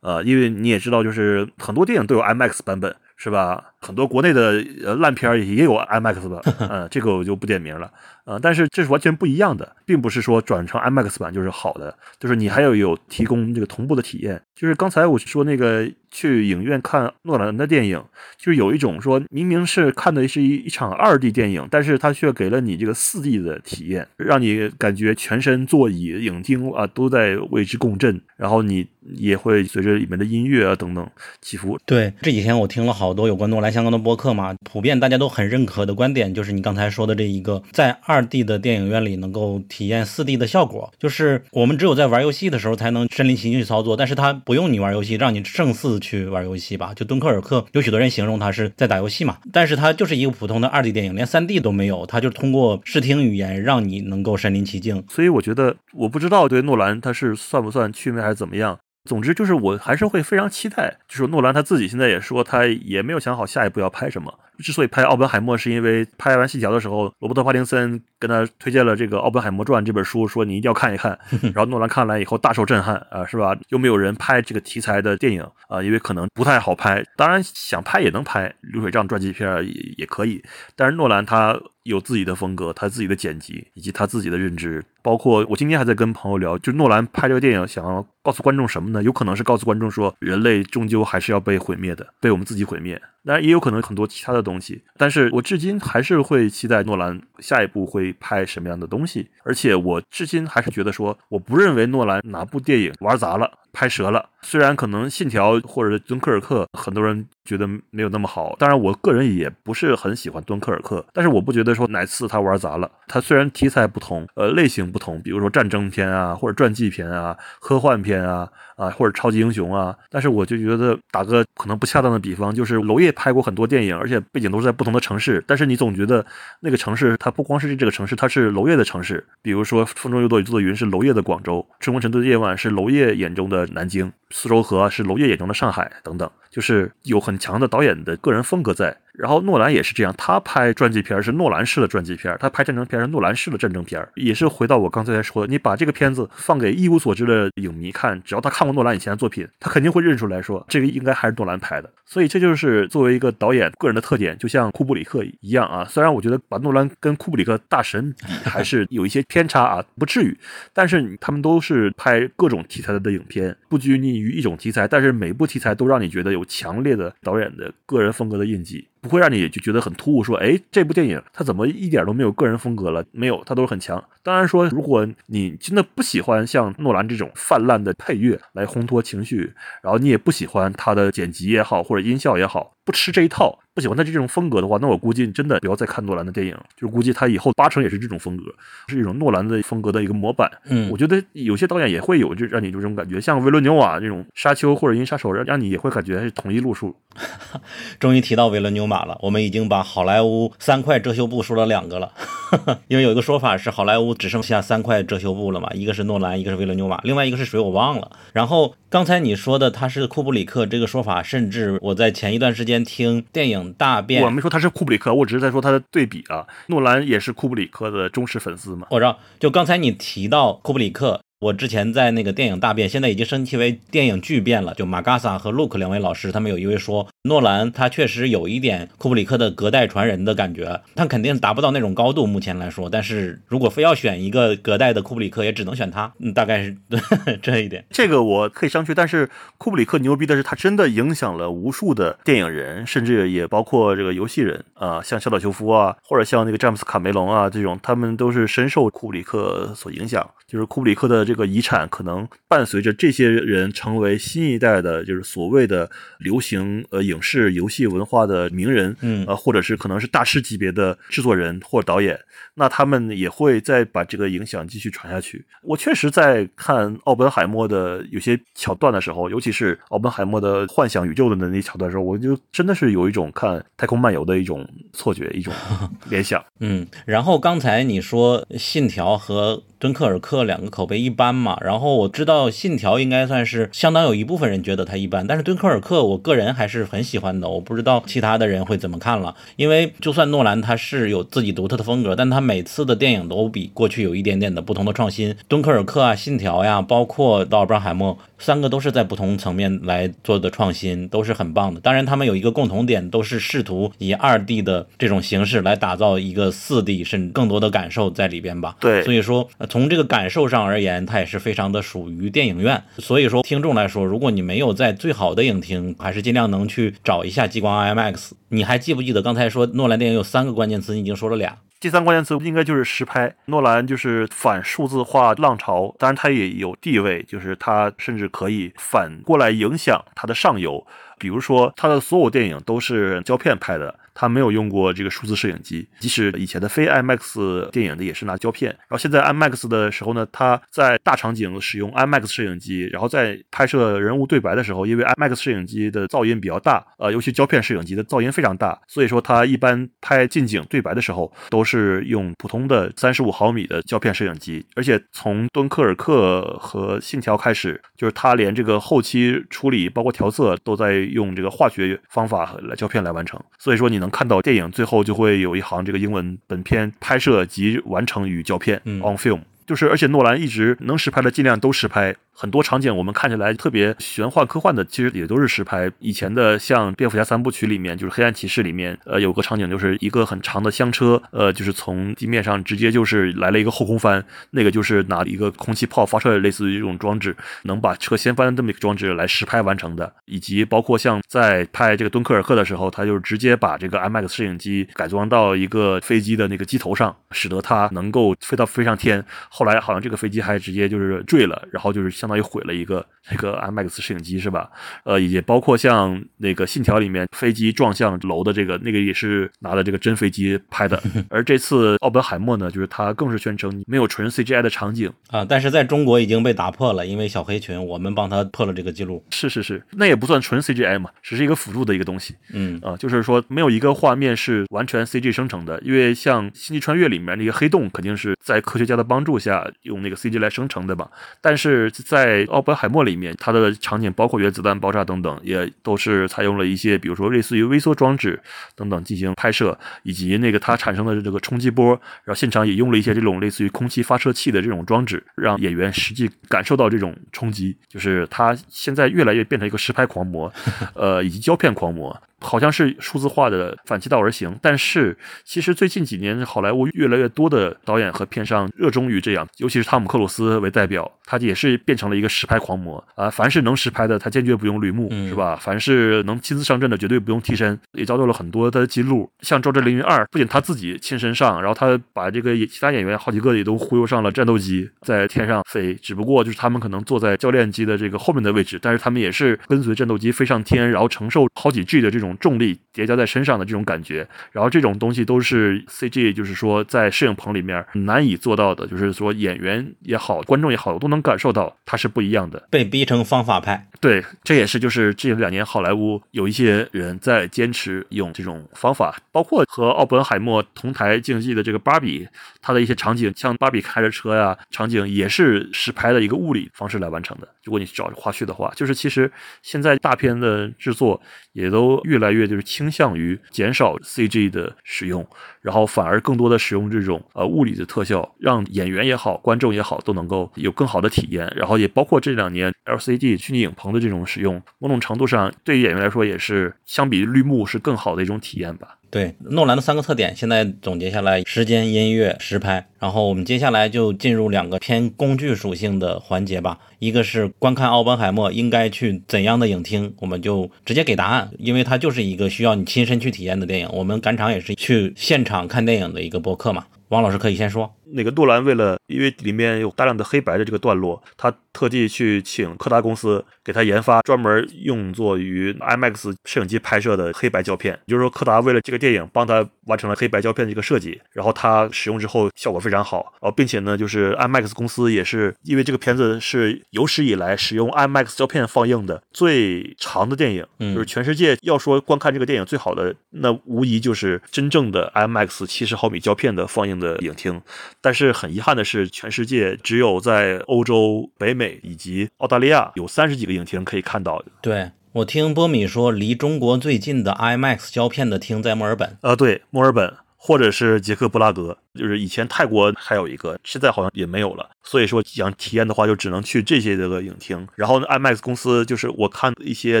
[0.00, 3.74] 呃，因为你也知道，就是很多电影都有 IMAX 版本，是吧？
[3.80, 7.90] 很多国内的呃烂片儿也有 IMAX 版，呃， 这个我就不点名了。
[8.24, 14.42] 呃，但是这是完全不一样的，并不是说转成 IMAX 版就是好的，就是你还要有提供这个同步的体验。
[14.54, 18.02] 就是刚才我说那个去影院看诺兰的电影，
[18.36, 31.08] 就是有一种说明明是看的是一一场二 D 电影，但是它却给了你这个四 D 的体验，让你感觉全身座椅、影厅啊都在为之共振，然后你也会随着里面的音乐啊等等
[31.40, 31.78] 起伏。
[31.86, 46.92] 对，这几天我听了好多有关诺兰相关的播客嘛，普遍大家都很认可的观点就是你刚才说的这一个，在二 D 的电影院里能够体验四 D 的效果，就是我们只有在玩游戏的时候才能身临其境去操作，但是它不用你玩游戏，让你胜似去玩游戏吧。
[46.94, 55.04] 就敦刻尔克，有许多人形容它是在打游戏嘛，但是它就是一个普通的二 D 电影，连三 D 都没有，它就通过视听语言让你能够身临其境。
[55.08, 58.78] 所以我觉得，我不知道对诺兰他是算不算祛魅还是怎么样。
[59.04, 60.98] 总之就是，我还是会非常期待。
[61.08, 64.32] 就是诺兰他自己现在也说，他也没有想好下一步要拍什么。
[64.58, 71.16] 之所以拍《奥本海默》，是因为拍完《信条》的时候，罗伯特·帕丁森跟他推荐了这个《奥本海默传》这本书，说你一定要看一看。
[71.54, 73.56] 然后诺兰看完以后大受震撼啊，是吧？
[73.68, 77.04] 又没有人拍这个题材的电影啊，因为可能不太好拍。
[77.16, 80.42] 当然想拍也能拍，流水账传记片也也可以。
[80.74, 81.56] 但是诺兰他
[81.88, 84.84] 有自己的风格，他自己的剪辑以及他自己的认知。
[85.02, 89.02] 包括我今天还在跟朋友聊，就诺兰拍这个电影，想要告诉观众什么呢？
[89.02, 93.00] 有可能是告诉观众说，人类终究还是要被毁灭的，被我们自己毁灭。
[93.24, 94.82] 当然也有可能很多其他的东西。
[94.96, 103.50] 但是我至今还是会期待诺兰下一步会拍什么样的东西，而且我至今还是觉得说，我不认为诺兰哪部电影玩砸了。
[103.70, 108.56] 拍折了，虽然可能《信条》或者《敦刻尔克》，很多人觉得没有那么好。
[108.58, 112.90] 当然，我个人也不是很喜欢《敦刻尔克》，但是我不觉得说哪次他玩砸了。
[113.06, 118.46] 他虽然题材不同，呃，类型不同，比如说战争片啊，或者传记片啊，科幻片啊，
[118.78, 126.24] 啊，或者超级英雄啊，但是我就觉得打个可能不恰当的比方，就是娄烨拍过很多电影，而且背景都是在不同的城市，但是你总觉得
[126.60, 129.26] 那个城市它不光是这个城市，它是娄烨的城市。
[129.42, 134.12] 比如说《风中有朵雨做的云》是娄烨的广州，《春风沉醉的夜晚》是娄烨眼中的南京。
[134.30, 138.94] 苏州河是娄烨眼中的上海等等，就是有很强的导演的个人风格在。
[139.14, 151.90] 然后诺兰也是这样，他拍传记片是诺兰式的传记片，他拍战争片是诺兰式的战争片，也是回到我刚才说的，你把这个片子放给一无所知的影迷看，只要他看过诺兰以前的作品，他肯定会认出来说这个应该还是诺兰拍的。
[152.04, 155.84] 所以这就是作为一个导演个人的特点，就像库布里克一样啊。
[155.84, 160.36] 虽然我觉得把诺兰跟库布里克大神比 还是有一些偏差啊，不至于，
[160.72, 168.86] 但是他们都是拍各种题材的影片，不拘泥于一种题材，但是每部题材都让你觉得有强烈的导演的个人风格的印记。
[169.00, 173.04] 不会让你就觉得很突兀，说，哎，这部电影它怎么一点都没有个人风格了？
[173.12, 174.02] 没有，它都是很强。
[174.22, 182.72] 当然说，如果你真的不喜欢像诺兰这种泛滥的配乐来烘托情绪，然后你也不喜欢他的剪辑也好，或者音效也好。
[182.88, 188.44] 不吃这一套，不喜欢他这种风格的话，那我估计真的不要再看诺兰的电影，就是估计他以后八成也是这种风格，
[188.86, 190.50] 是一种诺兰的风格的一个模板。
[190.70, 196.96] 嗯，我觉得有些导演也会有这让你这种感觉，像维伦纽瓦这种《沙丘》或者《银杀手》，让让你也会感觉是同一路数。
[198.00, 202.10] 终于提到维伦纽瓦了，我们已经把好莱坞三块遮羞布说了两个了，
[202.88, 208.12] 因为有一个说法是好莱坞只剩下三块遮羞布了嘛，一个是诺兰，一个是维伦纽瓦，另外一个是谁我忘了。
[208.32, 212.77] 然后刚才你说的他是库布里克这个说法，甚至我在前一段时间。
[212.84, 216.46] 听电影大变，我没说他是库布里克，我只是在说他的对比啊。
[216.66, 218.86] 诺兰也是库布里克的忠实粉丝嘛。
[218.90, 221.20] 我知道，就刚才你提到库布里克。
[221.40, 224.74] 我之前在那个电影大变，现在已经升级为电影巨变了。
[224.74, 232.90] 就马嘎萨和 Look 两位老师，他们有一位说，诺兰他确实有一点库布里克的隔代传人的感觉，他肯定达不到那种高度，目前来说。
[232.90, 236.12] 但是如果非要选一个隔代的库布里克，也只能选他。
[236.18, 236.76] 嗯，大概是
[237.40, 237.84] 这一点。
[237.90, 250.28] 这个我可以上去，但是库布里克牛逼的是，他真的影响了无数的电影人，甚至也包括这个游戏人啊，像小岛秀夫啊，或者像那个詹姆斯卡梅隆啊这种，他们都是深受库布里克所影响。
[250.48, 262.18] 就是库布里克的这个遗产，可能伴随着这些人成为新一代的，就是所谓的流行呃影视游戏文化的名人，嗯，呃，或者是可能是大师级别的制作人或导演，
[262.54, 265.44] 那他们也会再把这个影响继续传下去。
[265.62, 275.52] 我确实在看奥本海默的有些桥段的时候，尤其是奥本海默的幻想宇宙的那那桥段的时候，我就真的是有一种看太空漫游的一种错觉，一种
[276.08, 276.42] 联想。
[276.60, 279.62] 嗯，然后刚才你说信条和。
[279.78, 289.36] 敦刻尔克两个口碑一般嘛，然后我知道信条应该算是相当有一部分人觉得它一般，但是敦刻尔克我个人还是很喜欢的，我不知道其他的人会怎么看了。
[289.54, 295.32] 因为就算诺兰他是有自己独特的风格，但他每次的电影都比过去有一点点的不同的创新。
[295.46, 301.80] 敦刻尔克啊，信条呀，包括道尔·布海默，三个都是在不同层面来做的创新，都是很棒的。
[301.80, 308.74] 当然，他们有一个共同点，都是试图以二 D 的这种形式来打造一个四 D 甚至更多的感受在里边吧。
[308.80, 309.48] 对，所以说。
[309.68, 312.82] 从这个感受上而言，它也是非常的属于电影院。
[312.98, 318.32] 所以说，听众来说，如果你没有在最好的影厅，还是尽量能去找一下激光 IMAX。
[318.48, 320.94] 你还记不记得刚才说诺兰电影有三个关键词？
[320.94, 321.56] 你已经说了俩。
[321.80, 323.32] 第三关键词应该就是实拍。
[323.44, 330.84] 诺兰就是反数字化浪潮，当然他也有地位，就是他甚至可以反过来影响他的上游。
[331.18, 333.94] 比如说，他的所有电影都是胶片拍的。
[334.20, 338.68] 他没有用过这个数字摄影机，即使以前的非 IMAX 电影的也是拿胶片。
[338.88, 354.66] 然后现在 IMAX 的时候呢，他在大场景使用 IMAX 摄影机，然后在拍摄人物对白的时候，因为 IMAX 摄影机的噪音比较大，呃，尤其胶片摄影机的噪音非常大，所以说他一般拍近景对白的时候都是用普通的三十五毫米的胶片摄影机。
[354.74, 363.40] 而且从敦刻尔克和信条开始，就是他连这个后期处理包括调色都在用这个化学方法来胶片来完成。
[363.60, 364.07] 所以说你能。
[364.10, 369.40] 看到电影最后就会有一行这个英文，本片拍摄及完成与胶片，on film。
[369.68, 372.16] 就是而且诺兰一直能实拍的尽量都实拍。
[372.32, 375.90] 很多场景我们看起来特别玄幻科幻的，其实也都是实拍。
[375.98, 390.12] 以前的像蝙蝠侠三部曲里面，就是黑暗骑士里面，呃，有个场景就是一个很长的厢车，呃，就是从地面上直接就是来了一个后空翻，那个就是拿一个空气炮发射类似于这种装置，能把车掀翻的这么一个装置来实拍完成的。
[390.26, 399.24] 以及包括像在拍这个敦刻尔克的时候，他就是直接把这个 IMAX 摄影机改装到一个飞机的那个机头上，使得它能够飞到飞上天。
[399.58, 404.70] 后来好像这个飞机还直接就是坠了，然后就是相当于毁了一个 这个 IMAX 摄影机是吧？
[405.02, 411.02] 呃，也包括像那个《信条》里面飞机撞向楼的这个那个也是拿的这个真飞机拍的。
[411.28, 419.24] 而这次奥本海默呢，就是他更是宣称没有纯 CGI 的场景啊，但是在中国已经被打破了，因为小黑群我们帮他破了这个记录。
[419.30, 422.36] 是是是，那也不算纯 CGI 嘛，只是一个辅助的一个东西。
[422.52, 429.47] 嗯啊，就是说没有一个画面是完全 CG 生成的，因为像《星际穿越》里面那个黑洞肯定是在科学家的帮助下
[429.82, 431.10] 用那个 CG 来生成的吧。
[431.40, 438.40] 但是在奥本海默里面，它的场景包括原子弹爆炸等等，也都是采用了一些，比如说类似于微缩装置
[438.74, 441.90] 等等进行拍摄，以及那个它产生的这个冲击波，
[442.24, 447.76] 然后现场也用了一些这种类似于空气发射器的这种装置，让演员实际感受到这种冲击。
[447.88, 450.52] 就是它现在越来越变成一个实拍狂魔，
[450.94, 452.20] 呃，以及胶片狂魔。
[452.40, 463.28] 好像是数字化的反其道而行，但是其实最近几年好莱坞越来越多的导演和片商热衷于这样，尤其是汤姆克鲁斯为代表，他也是变成了一个实拍狂魔啊！
[463.28, 465.56] 凡是能实拍的，他坚决不用绿幕，是吧？
[465.56, 469.28] 凡是能亲自上阵的，绝对不用替身，也造就了很多的记录。
[469.40, 475.92] 像《周战凌云二》，不仅他自己亲身上，然后他把这个其他演员好几个也都忽悠上了战斗机，在天上飞。
[475.94, 482.27] 只不过就是他们可能坐在教练机的这个后面的位置，但是他们也是跟随战斗机飞上天，然后承受好几 G 的这种。
[482.38, 492.66] 重力叠加在身上的这种感觉，然后这种东西都是 CG，就是说在摄影棚里面难以做到的，就是说演员也好，观众也好，都能感受到它是不一样的。
[492.70, 502.26] 被逼成方法派，对，这也是就是这两年好莱坞有一些人在坚持用这种方法，包括和奥本海默同台竞技的这个芭比，
[502.60, 507.48] 它的一些场景，像芭比开着车呀，场景也是实拍的一个物理方式来完成的。
[507.64, 509.30] 如果你找花絮的话，就是其实
[509.62, 511.20] 现在大片的制作
[511.52, 515.24] 也都越越来越就是倾向于减少 CG 的使用，
[515.62, 521.50] 然后反而更多的使用这种呃物理的特效，让演员也好，观众也好都能够有更好的体验。
[521.54, 528.98] 然后也包括这两年 LCD 虚拟影棚的这种使用，某种程度上对于演员来说也是相比绿幕是更好的一种体验吧。
[529.10, 532.86] 对诺兰的三个特点，现在总结下来：时间、音乐、实拍。
[532.98, 536.78] 然后我们接下来就进入两个偏工具属性的环节吧。
[536.98, 543.88] 一个是观看《奥本海默》应该去怎样的影厅，我们就直接给答案，因为它就是一个需要你亲身去体验的电影。
[543.92, 546.84] 我们赶场也是去现场看电影的一个播客嘛。
[547.08, 547.94] 王老师可以先说。
[548.12, 557.98] 那个诺兰为了，因为里面有大量的黑白的这个段落，他特地去请柯达公司给他研发专门用作于 IMAX 摄影机拍摄的黑白胶片。
[558.06, 563.32] 也就是说，柯达为了这个电影帮他完成了黑白胶片的一个设计，然后他使用之后效果非常好。
[563.40, 577.60] 然后并且呢，就是 IMAX 公司也是因为这个片子是有史以来使用 IMAX 胶片放映的最长的电影，就是全世界要说观看这个电影最好的，那无疑就是真正的 IMAX 七十毫米胶片的放映的影厅。
[578.00, 584.42] 但是很遗憾的是，全世界只有在欧洲、北美以及澳大利亚有三十几个影厅可以看到。
[584.62, 589.16] 对我听波米说，离中国最近的 IMAX 胶片的厅在墨尔本。
[589.22, 591.76] 呃，对，墨尔本或者是捷克布拉格。
[591.94, 594.70] 就是以前泰国还有一个，现在好像也没有了。
[594.84, 597.66] 所以说想体验的话，就只能去这些这个影厅。
[597.74, 600.00] 然后呢 IMAX 公司就是我看一些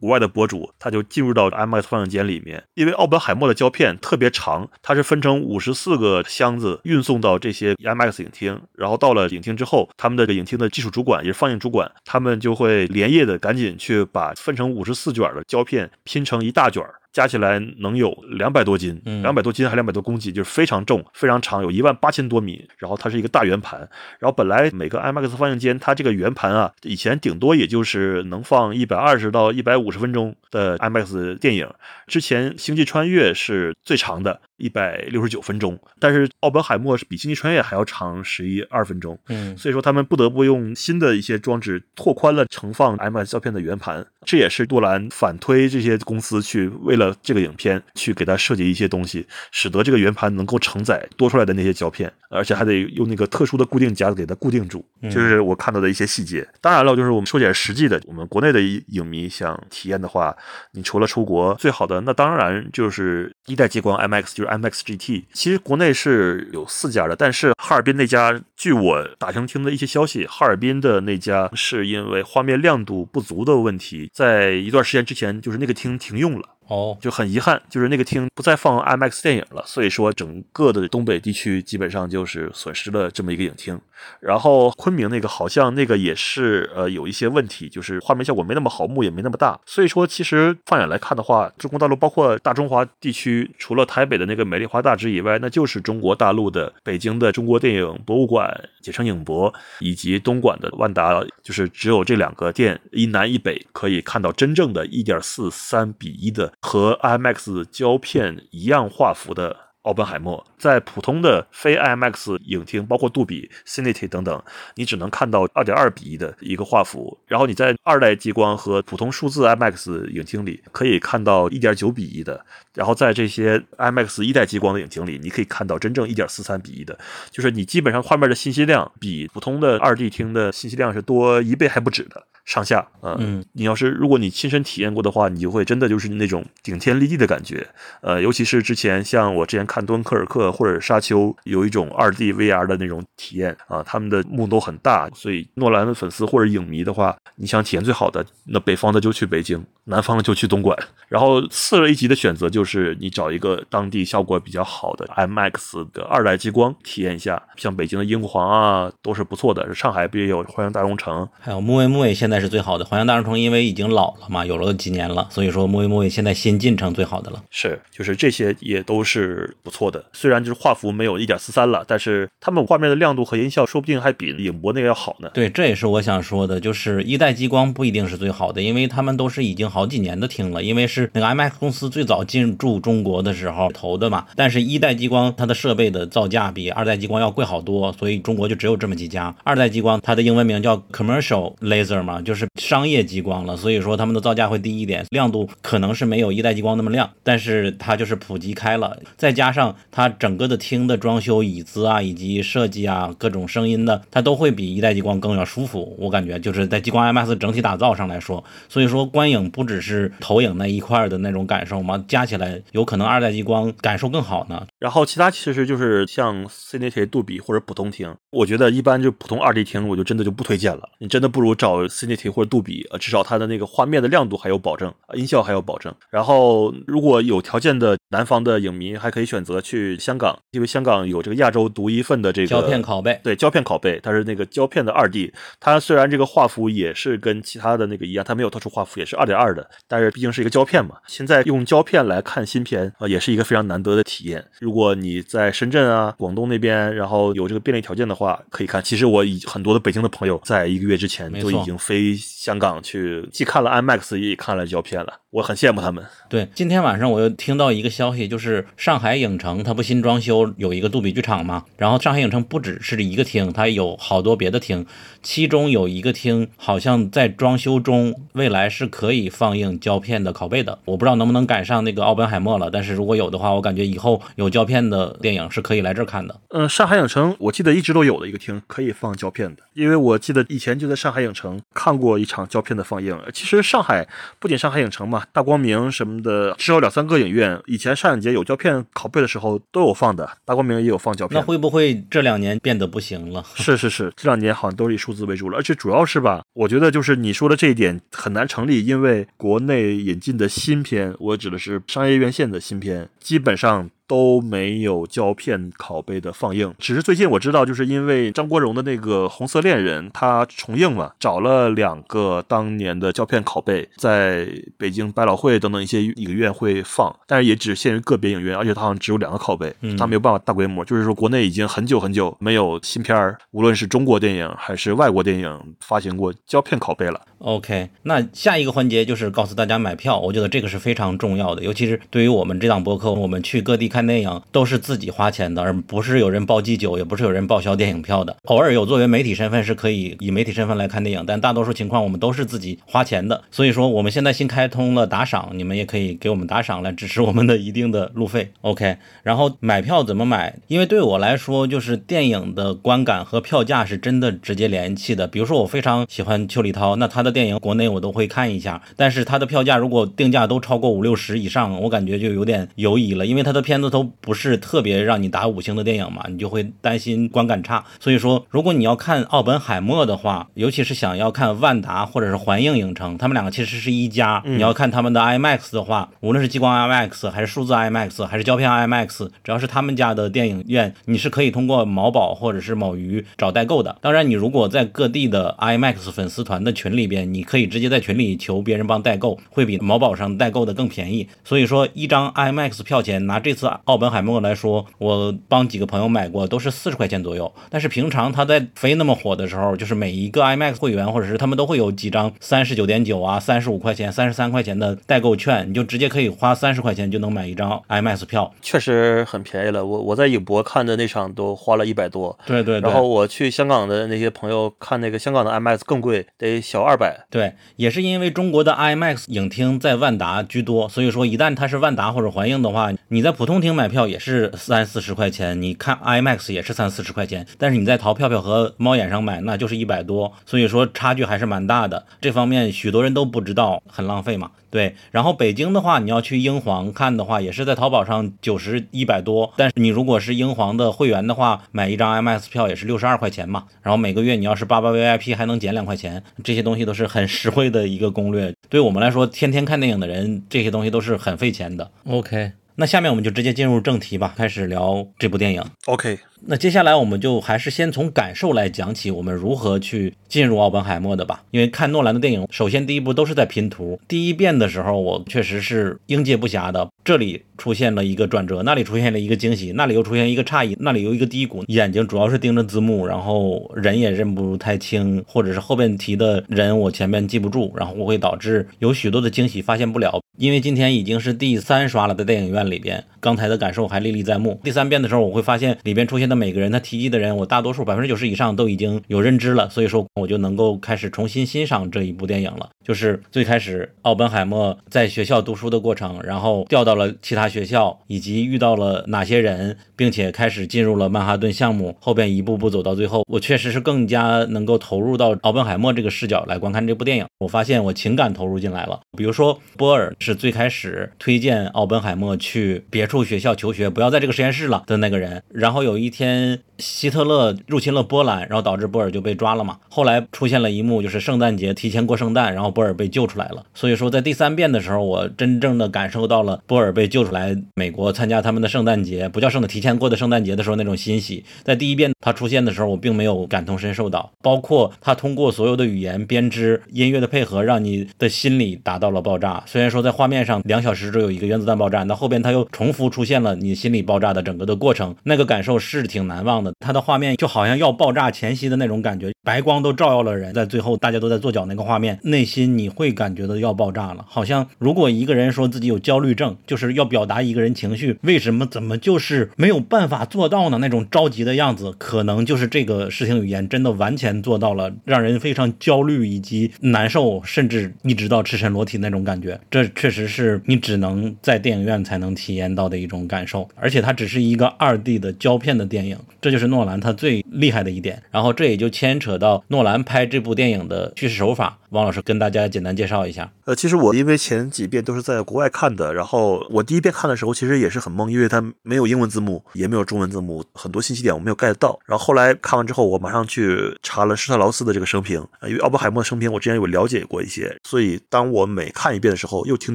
[0.00, 8.60] 国外的博主，他就进入到 IMAX 放映间里面，因为奥本海默的胶片特别长，它是分成五十四个箱子运送到这些 IMAX 影厅。
[8.74, 16.84] 然后到了影厅之后，他们的影厅的技术主管也是放映主管，他们就会连夜的赶紧去把分成五十四卷的胶片拼成一大卷。
[17.12, 22.66] 加起来能有两百多斤，两百多斤还两百多公斤，就是非常重、非常长，有一万八千多米。
[22.78, 23.78] 然后它是一个大圆盘，
[24.18, 31.68] 然后本来每个 IMAX 放映间，它这个圆盘啊，以前顶多也就是能放一百二十到一百五十分钟的 IMAX 电影。
[32.06, 34.40] 之前《星际穿越》是最长的。
[34.62, 56.46] 一百六十九分钟，但是奥本海默是比星际穿越还要长十一二分钟，嗯，所以说他们不得不用新的一些装置拓宽了盛放 IMAX 胶片的圆盘，这也是杜兰反推这些公司去为了这个影片去给它设计一些东西，使得这个圆盘能够承载多出来的那些胶片，而且还得用那个特殊的固定夹子给它固定住，就是我看到的一些细节。
[56.60, 60.36] 当然了，就是我们说点实际的，我们国内的影迷想体验的话，
[60.72, 65.24] 你除了出国，最好的那当然就是一代激光 IMAX，就是 MX GT。
[65.32, 76.48] 其实国内是有四家的，但是哈尔滨那家，据我打听听的一些消息，哈尔滨的那家是因为画面亮度不足的问题，在一段时间之前，就是那个厅停用了。
[76.68, 83.78] 哦，就很遗憾，就是那个厅不再放 IMAX 电影了，所以说整个的东北地区基本上就是损失了这么一个影厅。
[84.20, 89.60] 然后昆明那个好像那个也是呃有一些问题，就是画面效果没那么好，幕也没那么大。
[89.66, 106.51] 所以说其实放眼来看的话，中国大陆包括大中华地区，除了台北的那个美丽华大址以外，那就是中国大陆的北京的中国电影博物馆、简称影博，以及东莞的万达，就是只有这两个店一南一北可以看到真正的一点四三比一的。
[106.60, 114.42] 和 IMAX 胶片一样画幅的奥本海默，在普通的非 IMAX 影厅，包括杜比、Cinity 等等，
[114.76, 117.18] 你只能看到二点二比一的一个画幅。
[117.26, 122.44] 然后你在二代激光和普通数字 IMAX 影厅里，可以看到一点九比一的。
[122.74, 126.98] 然后在这些 IMAX 一代激光的影厅里，你可以看到真正一点四三比一的，
[127.30, 132.26] 就是你基本上画面的信息量比普通的二 D 厅的信息量是多一倍还不止的。
[132.44, 137.68] 上下，嗯，你要是如果你亲身体验过的话，你就会真的就是那种顶天立地的感觉，
[138.00, 150.76] 呃，尤其是之前像我之前看《敦刻尔克》或者《沙丘》，有一种二 D VR 的那种体验啊，他们的幕都很大，所以诺兰的粉丝或者影迷的话，你想体验最好的，那北方的就去北京，南方的就去东莞，
[151.08, 162.42] 然后次了一级的选择就是你找一个当地效果比较好的 IMAX 的二代激光体验一下，像北京的英皇啊都是不错的，上海不也有欢迎大融城，还有木卫木卫现在。
[162.42, 167.40] 是最好的，环球大融城因为已经老了嘛，有了几年了，所以说木卫木卫现在新进程最好的了。
[167.50, 170.04] 是，就是这些也都是不错的。
[170.12, 175.30] 虽然就是画幅没有一点四三了，但是他们画面的亮度和音效说不定还比影博那个要好呢。
[175.34, 184.26] 对，这也是我想说的，就是一代激光不一定是最好的，因为他们都是已经好几年的厅了，因为是那个 IMAX 公司最早进驻中国的时候投的嘛。
[184.34, 189.34] 但是，一代激光它的设备的造价比二代激光要贵好多，所以中国就只有这么几家。
[189.44, 192.22] 二代激光它的英文名叫 Commercial Laser 嘛。
[192.22, 205.94] 就是商业激光了，所以说他们的造价会低一点，亮度可能是没有一代激光那么亮，但是它就是普及开了，再加上它整个的厅的装修、椅子啊，以及设计啊，各种声音的，它都会比一代激光更要舒服。
[205.98, 214.66] 我感觉就是在激光 IMAX 整体打造上来说，所以说观影不只是投影那一块的那种感受嘛，加起来有可能二代激光感受更好呢。
[214.82, 222.32] 然后其他其实就是像 Cinity、杜比或者普通厅，我觉得一般就普通二 D 厅，我就真的就不推荐了，你真的不如找 Cinity。
[222.32, 225.94] 或者杜比，呃，至少它的那个画面的亮度还有保证，音效还有保证。
[226.08, 235.32] 然后，如果有条件的南方的影迷，还可以选择去香港，因为香港有这个亚洲独一份的这个胶片拷贝，对胶片拷贝，它是那个胶片的二 D。
[235.60, 240.96] 它虽然这个画幅也是跟其他的那个一样，它没有特殊画幅，也是二点二的，但是毕竟是一个胶片嘛。
[241.06, 244.42] 现在用胶片来看新片，呃，也是一个非常难得的体验。
[244.60, 248.82] 如果你在深圳啊、广东那边，然后有这个便利条件的话，可以看。
[248.82, 252.72] 其实我以很多的北京的朋友在一个月之前就已经飞香港。
[252.82, 256.02] 去既看了 IMAX，也看了胶片了，我很羡慕他们。
[256.28, 261.64] 对，今天晚上我又听到一个消息，就是上海影城它不新装修有一个杜比剧场嘛？
[261.76, 264.86] 然后上海影城不只是一个厅，它有好多别的厅，
[265.22, 270.78] 其中有一个厅好像在装修中，未来是可以放映胶片的拷贝的。
[270.86, 276.40] 我不知道能不能赶上那个奥本海默了，但是如果有的话，我感觉以后有胶片的电影是可以来这儿看的。
[276.48, 282.72] 嗯，上海影城我记得一直都有的一个厅可以放胶片的，因为我记得以前就在上海影城看过一场胶片。
[282.72, 284.08] 的放映，其实上海
[284.38, 291.38] 不仅上海影城嘛，大光明什么的，至少两三个影院，以前上影节有胶片拷贝的时候都有放的，大光明也有放胶片。
[291.38, 293.44] 那会不会这两年变得不行了？
[293.56, 303.90] 是是是，这两年好像都是以数字为主了，而且主要是吧，我觉得就是你说的这一点很难成立，因为国内引进的新片，我指的是商业院线的新片，基本上。
[304.12, 314.46] 都没有胶片拷贝的放映，只是最近我知道，就是因为张国荣的那个《红色恋人》他重映嘛，找了两个当年的胶片拷贝，在
[314.76, 320.84] 北京百老汇等等一些影院会放，但是也只限于个别影院，而且它好像只有两个拷贝，它没有办法大规模。
[320.84, 327.18] 就是说，国内已经很久很久没有新片儿，无论是中国电影还是外国电影发行过胶片拷贝了。
[327.42, 334.02] OK，那下一个环节就是告诉大家买票，我觉得这个是非常重要的，尤其是对于我们这档播客，我们去各地看。
[334.12, 338.36] 电影都是自己花钱的，而不是有人报机酒，也不是有人报销电影票的。
[338.46, 343.42] 偶尔有作为媒体身份是可以以媒体身份来看电影，但大多数情况我们都是自己花钱的。
[343.50, 348.50] 所以说我们现在新开通了打赏，你们也可以给我们打赏来支持我们的一定的路费。
[348.60, 350.58] OK，然后买票怎么买？
[350.66, 355.26] 因为对我来说，就是电影的观感和票价是真的直接联系的。
[355.26, 358.80] 比如说我非常喜欢邱礼涛，那他的电影，国内我都会看一下。
[358.96, 367.84] 但是它的票价如果定价都超过五六十以上，我感觉就有点犹疑了，因为它的片子都不是特别让你打五星的电影嘛，你就会担心观感差。
[367.98, 374.42] 所以说，如果你要看奥本海默的话，尤其是想要看万达或者是环映影城，他们两个其实是一家。
[374.44, 383.96] 你要看他们的 IMAX 的话，无论是激光 IMAX 还是数字 IMAX 还是胶片 IMAX，只要是他们家的电影院，你是可以通过某宝或者是某鱼找代购的。
[384.00, 391.28] 当然，你如果在各地的 IMAX 粉丝团的群里边，你可以直接在群里求别人帮代购，会比某宝上代购的更便宜。
[391.44, 397.52] 所以说，一张 IMAX 票钱，拿这次奥本海默来说，我帮几个朋友买过，都是四十块钱左右。
[397.68, 409.84] 但是平常他在非那么火的时候，就是每一个 IMAX 会员或者是他们都会有几张三十九点九啊、三十五块钱、三十三块钱的代购券，你就直接可以花三十块钱就能买一张 IMAX 票，确实很便宜了。
[409.84, 412.90] 我我在影博看的那场都花了一百多，对对对。
[412.90, 417.01] 然后我去香港的那些朋友看那个香港的 IMAX 更贵，得小二百。
[417.30, 432.04] 对，也是因为中国的 IMAX 影厅在万达居多，所以说一旦它是万达或者环映的话，你在普通厅买票也是三四十块钱，你看 IMAX 也是三四十块钱，但是你在淘票票和猫眼上买，那就是一百多，所以说差距还是蛮大的。
[432.20, 434.50] 这方面许多人都不知道，很浪费嘛。
[434.70, 443.64] 对，然后北京的话，你要去英皇看的话，也是在淘宝上九十一百多，但是你如果是英皇的会员的话，买一张 IMAX 票也是六十二块钱嘛。
[443.82, 448.52] 然后每个月你要是八八 VIP 还能减两块钱，这些东西都是很实惠的一个攻略。
[448.68, 451.90] 对我们来说，天天看电影的人，这些东西都是很费钱的。
[452.06, 455.62] OK，那下面我们就直接进入正题吧，开始聊这部电影。
[455.86, 461.42] OK，那接下来我们就还是先从感受来讲起，我们如何去进入奥本海默的吧。
[461.50, 464.00] 因为看诺兰的电影，首先第一部都是在拼图。
[464.08, 466.88] 第一遍的时候，我确实是应接不暇的。
[467.04, 471.64] 这里出现了一个转折，那里出现了一个惊喜，那里又出现一个诧异，那里有一个低谷。
[471.66, 480.20] 眼睛主要是盯着字幕，然后人也认不太清，或者是后边提的人我前面记不住，然后我会导致有许多的惊喜发现不了。
[480.38, 484.60] 因为今天已经是第三刷了，在电影院里边，刚才的感受还历历在目。
[484.62, 492.68] 第三遍的时候，我会发现里边出现的每个人，他提及的人，我大多数百分之九十以上都已经有认知了，所以说我就能够开始重新欣赏这一部电影了。
[492.84, 507.24] 就是最开始奥本海默在学校读书的过程，然后调到了其他学校，以及遇到了哪些人，并且开始进入了曼哈顿项目，后边一步步走到最后，我确实是更加能够投入到奥本海默这个视角来观看这部电影。
[507.38, 509.00] 我发现我情感投入进来了。
[509.16, 515.42] 比如说波尔是最开始推荐奥本海默去去别处学校求学，不要在这个实验室了的那个人。
[515.48, 519.78] 然后有一天希特勒入侵了波兰，然后导致波尔就被抓了嘛。
[519.88, 523.64] 后来出现了一幕，就是圣诞节提前过圣诞，然后波尔被救出来了。
[523.72, 531.44] 所以说在第三遍的时候，我真正的感受到了波尔被救出来，美国参加他们的圣诞节，不叫圣诞，提前过的圣诞节的时候那种欣喜。
[531.62, 539.62] 在第一遍他出现的时候，我并没有感同身受到，包括他通过所有的语言编织、音乐的配合，让你的心里达到了爆炸。
[539.66, 546.71] 虽然说在画面上两小时只有一个原子弹爆炸，那后边他又重复出现了你心里爆炸的整个的过程，那个感受是挺难忘的。
[546.80, 554.24] 他的画面就好像要爆炸前夕的那种感觉，白光都照耀了人，在最后大家都在做脚那个画面，内心你会感觉到要爆炸了。
[554.28, 560.78] 好像如果一个人说自己有焦虑症，就是要表达一个人情绪，为什么怎么就是没有办法做到呢？
[560.78, 569.58] 那种着急的样子，可能就是这个视听语言真的完全做到了，让人非常焦虑以及难受，甚至一直到赤身裸体那种感觉。
[569.70, 578.22] 这确实是你只能在电影院才能体验到的一种感受，而且它只是一个二 D 的胶片的电影，这就是是诺兰他最厉害的一点。
[578.30, 581.78] 然后这也就牵扯到诺兰拍这部电影的叙事手法。
[581.92, 583.52] 王老师跟大家简单介绍一下。
[583.66, 592.00] 呃，其实我因为前几遍都是在国外看的，然后我第一遍看的时候其实也是很懵，因为它没有英文字幕，也没有中文字幕，很多信息点我没有 get 到。
[592.06, 599.94] 然后后来看完之后，我马上去查了施特劳斯的这个生平，因为奥本海默的生平我之前有了解过一些，所以当我每看一遍的时候，又听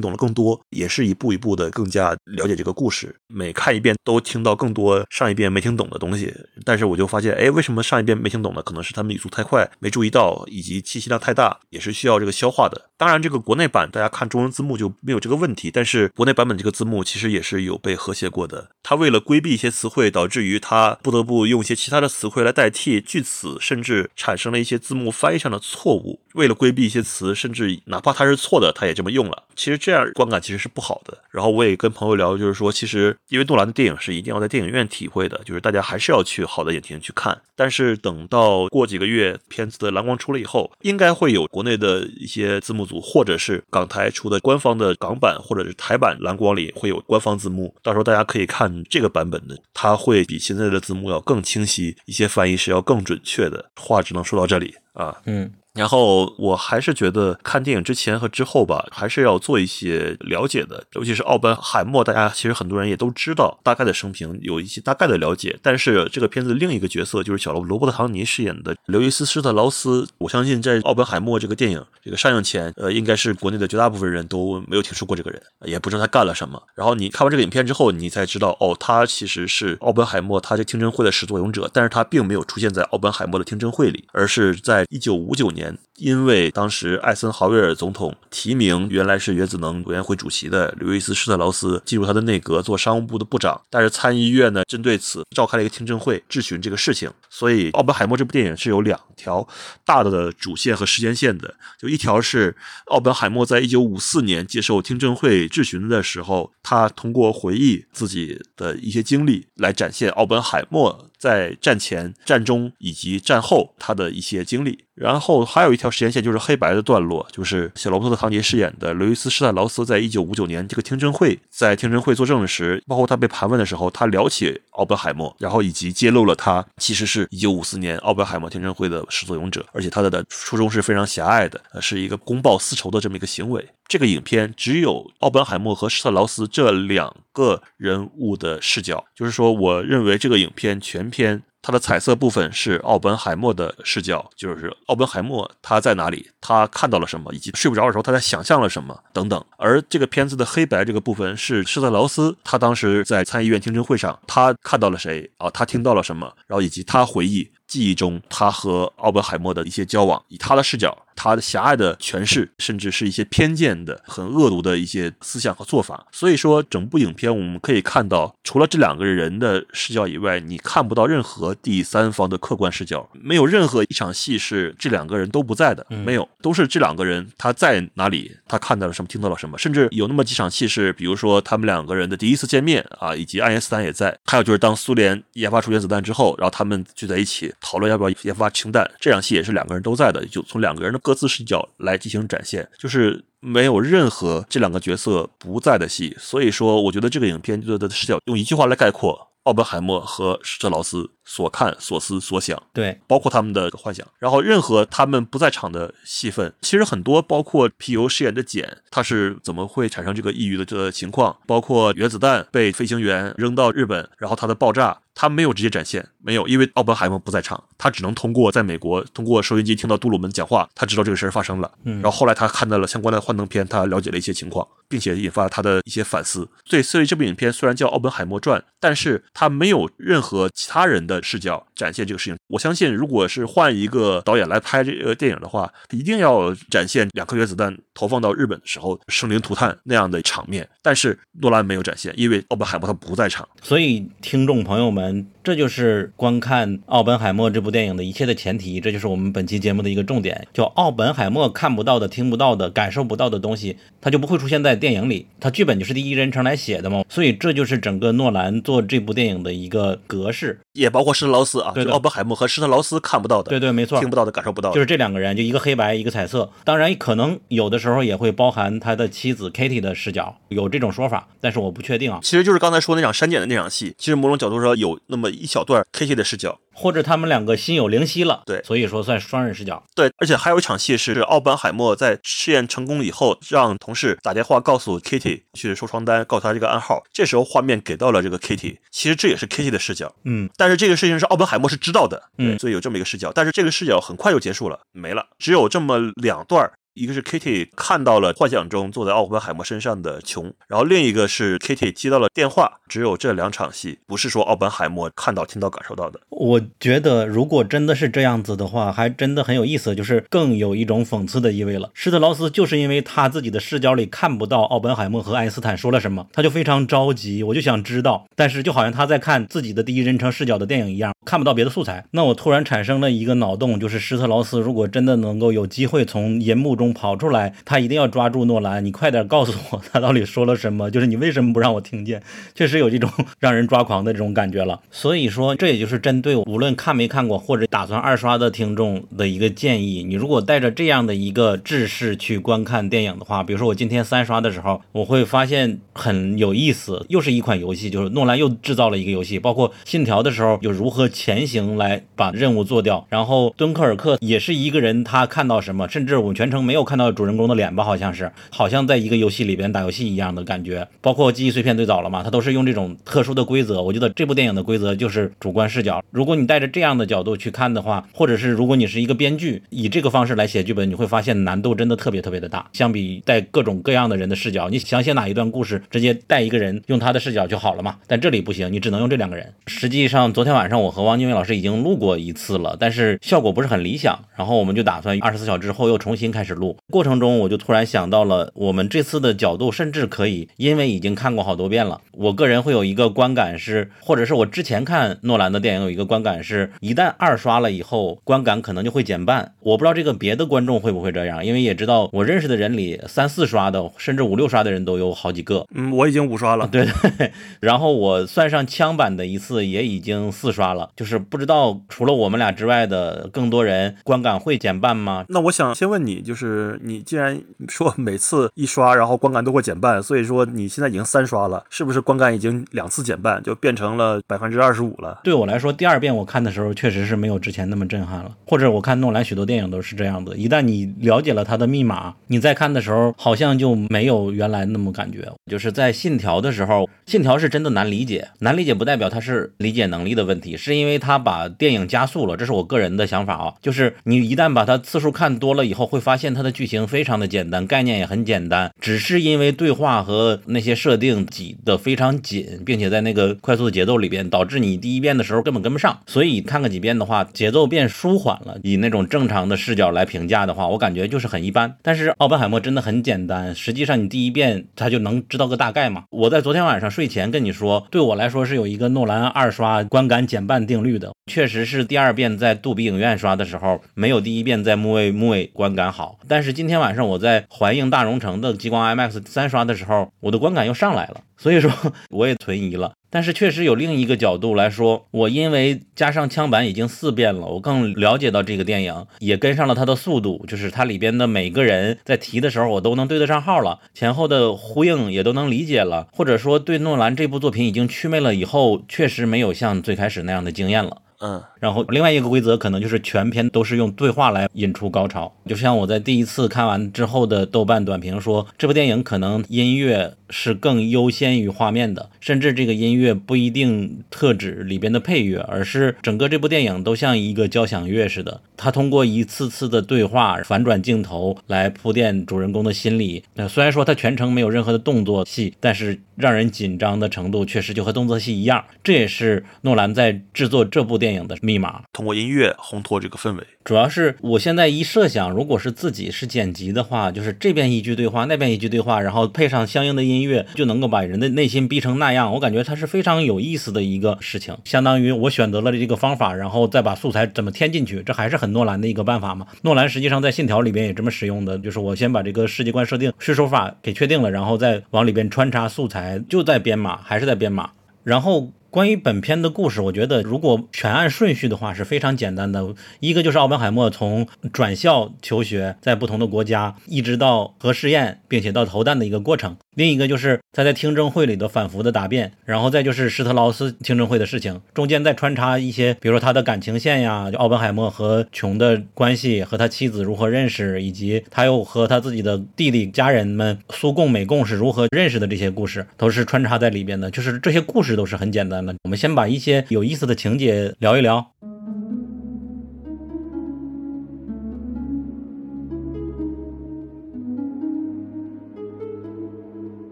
[0.00, 3.16] 懂了更多，也是一步一步的更加了解这个故事。
[3.26, 6.32] 每看一遍都听到更多上一遍没听懂的东西，
[6.64, 8.62] 但是我就发现，哎，为什么上一遍没听懂呢？
[8.62, 12.90] 可能是他们语速太快，没注意到，以及信息量太大，也是是需要这个消化的。
[12.96, 18.70] 当然，这个国内版大家看中文字幕就没有这个问题，但是国内版本这个字幕其实也是有被和谐过的。
[18.82, 26.20] 它为了规避一些词汇，导致于它不得不用一些其他的词汇来代替句词，甚至产生了一些字幕翻译上的错误。
[26.34, 29.44] 为了规避一些词，甚至哪怕它是错的，它也这么用了。
[29.54, 31.18] 其实这样观感其实是不好的。
[31.30, 37.40] 然后我也跟朋友聊，就是说，其实因为诺兰的电影是一定要在电影院体会的，就是大家还是要去好的影厅去看。
[37.54, 53.70] 但是等到过几个月片子的蓝光出了以后，应该会有国内的一些字幕组，或者是港台出的官方的港版或者是台版蓝光里会有官方字幕，到时候大家可以看这个版本的，它会比现在的字幕要更清晰，一些翻译是要更准确的。
[53.76, 55.16] 话只能说到这里啊。
[55.24, 65.58] 嗯，然后我还是觉得看电影之前和之后吧，还是要做一些了解的，尤其是奥本海默，大家其实很多人也都知道大概的生平，有一些大概的了解。
[65.62, 76.60] 但是这个片子另一个角色就是小罗伯特唐尼饰演的刘易斯施特劳斯，我相信在奥本海默这个电影这个上映前，呃，应该是国内的绝大部分人都没有听说过这个人，也不知道他干了什么。
[76.74, 85.76] 然后你看完这个影片之后，你才知道，哦，他其实是奥本海默他这听证会的始作俑者，但是他并没有出现在奥本海默的听证会里，而是在一九五九年年。
[85.96, 97.10] 因为当时艾森豪威尔总统提名原来是原子能委员会主席的刘易斯施特劳斯进入他的内阁做商务部的部长，但是参议院呢针对此召开了一个听证会质询这个事情。
[97.28, 99.46] 所以奥本海默这部电影是有两条
[99.84, 102.56] 大的主线和时间线的，就一条是
[102.86, 114.84] 奥本海默在一九五四年接受听证会质询的时候，他通过回忆自己的一些经历来展现奥本海默在战前、战中以及战后他的一些经历。
[114.98, 133.64] 然后还有一条时间线就是黑白的段落，就是小罗伯特·唐尼饰演的刘易斯·施特劳斯，在一九五九年这个听证会，在听证会作证时，包括他被盘问的时候，他聊起奥本海默，然后以及揭露了他其实是一九五四年奥本海默听证会的始作俑者，而且他的初衷是非常狭隘的，是一个公报私仇的这么一个行为。
[133.86, 141.42] 这个影片只有奥本海默和施特劳斯这两个人物的视角，就是说，我认为这个影片全片。
[141.60, 149.44] 它的彩色部分是奥本海默的视角，就是奥本海默他在哪里，他看到了什么，以及睡不着的时候他在想象了什么等等。
[149.56, 155.50] 而这个片子的黑白这个部分是施特劳斯，他当时在参议院听证会上，他看到了谁啊？
[155.50, 156.32] 他听到了什么？
[156.46, 161.04] 然后以及他回忆记忆中他和奥本海默的一些交往，以他的视角。
[161.20, 166.06] 他的狭隘的诠释，甚至是一些偏见的、很恶毒的一些思想和做法。
[166.12, 173.10] 所以说，整部影片我们可以看到，除了这两个人的视角以外，你看不到任何第三方的客观视角。
[173.12, 179.58] 没有任何一场戏是这两个人都不在的，没有，都是这两个人他在哪里，他看到了什么，听到了什么。
[179.58, 184.16] 甚至有那么几场戏是，比如说他们两个人的第一次见面啊，以及爱因斯坦也在。
[184.26, 190.24] 还有就是当苏联研发出原子弹之后，然后他们聚在一起讨论要不要研发氢弹，这场戏也是两个人都在的。
[190.26, 190.98] 就从两个人的。
[190.98, 196.14] 各自视角来进行展现，就是没有任何这两个角色不在的戏。
[196.20, 204.06] 所以说，我觉得这个影片的视角用一句话来概括：奥本海默和施特劳斯所看、所思、所想，对，包括他们的幻想。
[204.18, 211.36] 然后，任何他们不在场的戏份，其实很多，包括皮尤饰演的简，他是怎么会产生这个抑郁的这个情况？
[211.46, 215.00] 包括原子弹被飞行员扔到日本，然后它的爆炸。
[215.20, 221.68] 他没有直接展现，没有，因为奥本海默不在场，他只能通过在美国通过收音机听到杜鲁门讲话，他知道这个事儿发生了。
[221.82, 226.48] 嗯，然后后来他看到了相关的幻灯片，他了解了一些情况，并且引发了他的一些反思。
[226.64, 232.36] 所以，所以这部影片虽然叫《奥本海默传》，但是他没有任何其他人的视角展现这个事情。
[232.48, 240.68] 我相信，如果是换一个导演来拍这个电影的话，一定要展现两颗原子弹投放到日本的时候生灵涂炭那样的场面。
[240.82, 243.46] 但是诺兰没有展现，因为奥本海默他不在场。
[243.62, 245.26] 所以，听众朋友们。
[245.44, 250.46] 这就是观看《奥本海默》这部电影的一切的前提，这就是我们本期节目的一个重点。
[250.52, 255.26] 就奥本海默看不到的、听不到的、感受不到的东西，他就不会出现在电影里。
[255.40, 266.50] 他剧本就是第一人称来写的嘛，所以这就是整个诺兰做这部电影的一个格式，也包括施特劳斯啊，对奥本海默和施特劳斯看不到的，对对，没错，听不到的、感受不到，就是这两个人，就一个黑白，一个彩色。
[266.64, 272.18] 当然，可能有的时候也会包含他的妻子 Kitty 的视角，有这种说法，但是我不确定啊。
[272.22, 276.18] 其实就是刚才说那场删减的那场戏，其实某种角度上有那么一小段 Kitty。
[276.18, 279.82] 的视角，或者他们两个心有灵犀了，对，所以说算双人视角。
[279.96, 287.02] 对，而且还有一场戏是奥本海默在试验成功以后，让同事打电话告诉 Kitty 去收床单，告诉他这个暗号。
[287.12, 290.14] 这时候画面给到了这个 Kitty，其实这也是 Kitty 的视角。
[290.24, 293.32] 嗯，但是这个事情是奥本海默是知道的，嗯，所以有这么一个视角。
[293.34, 296.70] 但是这个视角很快就结束了，没了，只有这么两段。
[296.98, 302.80] 一个是 Kitty 看到了幻想中坐在奥本海默身上的琼，然后另一个是 Kitty 接到了电话。
[302.88, 306.18] 只有这两场戏，不是说奥本海默看到、听到、感受到的。
[306.30, 311.90] 我觉得，如果真的是这样子的话，还真的很有意思，就是更有一种讽刺的意味了。
[311.92, 318.26] 施特劳斯就是因为他自己的视角里看不到奥本海默和爱因斯坦说了什么，他就非常着急，我就想知道。
[318.34, 322.06] 但是就好像他在看自己的第一人称视角的电影一样，看不到别的素材。
[322.12, 326.87] 那我突然产生了一个脑洞，就是施特劳斯如果真的能够有机会从银幕中。
[326.92, 332.22] 跑出来，他一定要抓住诺兰，你快点告诉我他到底说了什么，就是你为什么不让我听见？
[332.54, 334.80] 确实有这种让人抓狂的这种感觉了。
[334.90, 340.04] 所以说，这也就是针对无论看没看过或者打算二刷的听众的一个建议。
[340.04, 360.86] 你如果带着这样的一个志士去观看电影的话，比如说我今天三刷的时候，我会发现很有意思，又是一款游戏，就是诺兰又制造了一个游戏，包括信条的时候有如何前行来把任务做掉，然后敦刻尔克也是一个人他看到什么，甚至我们全程没有有看到主人公的脸吧，好像是，好像在一个游戏里边打游戏一样的感觉。
[361.00, 363.82] 包括记忆碎片最早了嘛，它都是用这种特殊的规则。
[363.82, 366.02] 我觉得这部电影的规则就是主观视角。
[366.10, 372.68] 如果你带着这样的角度去看的话，或者是如果你是一个编剧，以这个方式来写剧本，你会发现难度真的特别特别的大。
[372.72, 377.96] 相比带各种各样的人的视角，你想写哪一段故事，直接带一个人用他的视角就好了嘛。
[378.06, 379.52] 但这里不行，你只能用这两个人。
[379.66, 384.18] 实际上，昨天晚上我和王金伟老师已经录过一次了，但是效果不是很理想。
[384.36, 386.76] 然后我们就打算二十四小时之后又重新开始录。
[386.90, 392.02] 过程中我就突然想到了，我们这次的角度甚至可以，因为已经看过好多遍了。
[392.12, 399.54] 我个人会有一个观感是，或者是我之前看诺兰的电影有一个观感是，一旦二刷了以后，观感可能就会减半。
[399.60, 405.64] 我不知道这个别的观众会不会这样，因为也知道我认识的人里三四刷的，甚至五六刷的人都有好几个。
[405.74, 406.66] 嗯，我已经五刷了。
[406.66, 406.84] 对
[407.16, 407.32] 对。
[407.60, 410.90] 然后我算上枪版的一次，也已经四刷了。
[410.96, 415.24] 就是不知道除了我们俩之外的更多人观感会减半吗？
[415.28, 425.20] 那我想先问你，就是是你既然说 每次一刷，然后观感都会减半，所以说你现在已经三刷了，是不是观感已经两次减半，就变成了百分之二十五了？
[425.22, 428.34] 对我来说，第二遍我看的时候，确实是没有之前那么震撼了。
[428.46, 435.30] 或者我看诺兰许多电影都是这样的，一旦你了解了他的密码，你再看的时候，好像就没有原来那么感觉。
[435.50, 442.36] 就是在《信条》的时候，《信条》是真的难理解，难理解不代表它是理解能力的问题，是因为它把电影加速了。
[442.36, 455.98] 这是我个人的想法啊，就是你一旦把它次数看多了以后，会发现它的剧情非常的简单，概念也很简单，只是因为对话和那些设定挤得非常紧，并且在那个快速的节奏里边，导致你第一遍的时候根本跟不上。
[456.06, 458.56] 所以看个几遍的话，节奏变舒缓了。
[458.62, 461.74] 以那种正常的视角来评价的话，我感觉就是很一般。
[461.82, 466.04] 但是奥本海默真的很简单，实际上你第一遍他就能知道个大概嘛。
[466.10, 476.20] 我在昨天晚上睡前跟你说，对我来说是有一个诺兰二刷观感减半定律的，确实是第二遍在杜比影院刷的时候，没有第一遍在木卫木卫观感好。
[476.28, 481.70] 但是今天晚上我在环映大融城的激光 IMAX 三刷的时候，我的观感又上来了， 所以说
[482.10, 482.92] 我也存疑了。
[483.10, 500.98] 但是确实有另一个角度来说，我因为加上枪版已经四遍了，我更了解到这个电影，也跟上了它的速度，就是它里边的每个人在提的时候，我都能对得上号了，前后的呼应也都能理解了，或者说对诺兰这部作品已经祛魅了以后，确实没有像最开始那样的惊艳了。
[501.20, 523.24] 嗯，然后另外一个规则可能就是全篇都是用对话来引出高潮，就像我在第一次看完之后的豆瓣短评说，这部电影可能音乐是更优先于画面的，甚至这个音乐不一定特指里边的配乐，而是整个这部电影都像一个交响乐似的，它通过一次次的对话、反转镜头来铺垫主人公的心理。
[523.34, 528.64] 那虽然说它全程没有任何的动作戏，但是让人紧张的程度确实就和动作戏一样。
[528.84, 531.82] 这也是诺兰在制作这部电影的密码。
[531.92, 542.32] 通过音乐烘托这个氛围，主要是我现在一设想，如果是自己是剪辑的话，就是这边一句对话，那边一句对话，然后配上相应的音乐，就能够把人的内心逼成那样。
[542.32, 549.46] 我感觉它是非常有意思的一个事情，相当于我选择了这个方法，然后再把素材怎么添进去，这还是很诺兰的一个办法嘛。
[549.62, 557.70] 诺兰实际上在《信条》里边也这么使用的，就是我先把这个世界观设定、是手法给确定了，然后再往里边穿插素材，就在编码，还是在编码，
[558.04, 558.52] 然后。
[558.70, 562.74] 关于本片的故事，我觉得如果全按顺序的话是非常简单的。
[563.00, 569.56] 一个就是奥本海默从转校求学，在不同的国家，一直到核试验，并且到投弹的一个过程。
[569.78, 587.08] 另一个就是他在听证会里的反复的答辩，然后再就是施特劳斯听证会的事情，中间再穿插一些，比如说他的感情线呀，就奥本海默和琼的关系，和他妻子如何认识，以及他又和他自己的弟弟家人们苏共美共是如何认识的这些故事，都是穿插在里边的。
[587.12, 588.74] 就是这些故事都是很简单的。
[588.82, 591.24] 我们先把一些有意思的情节聊一聊。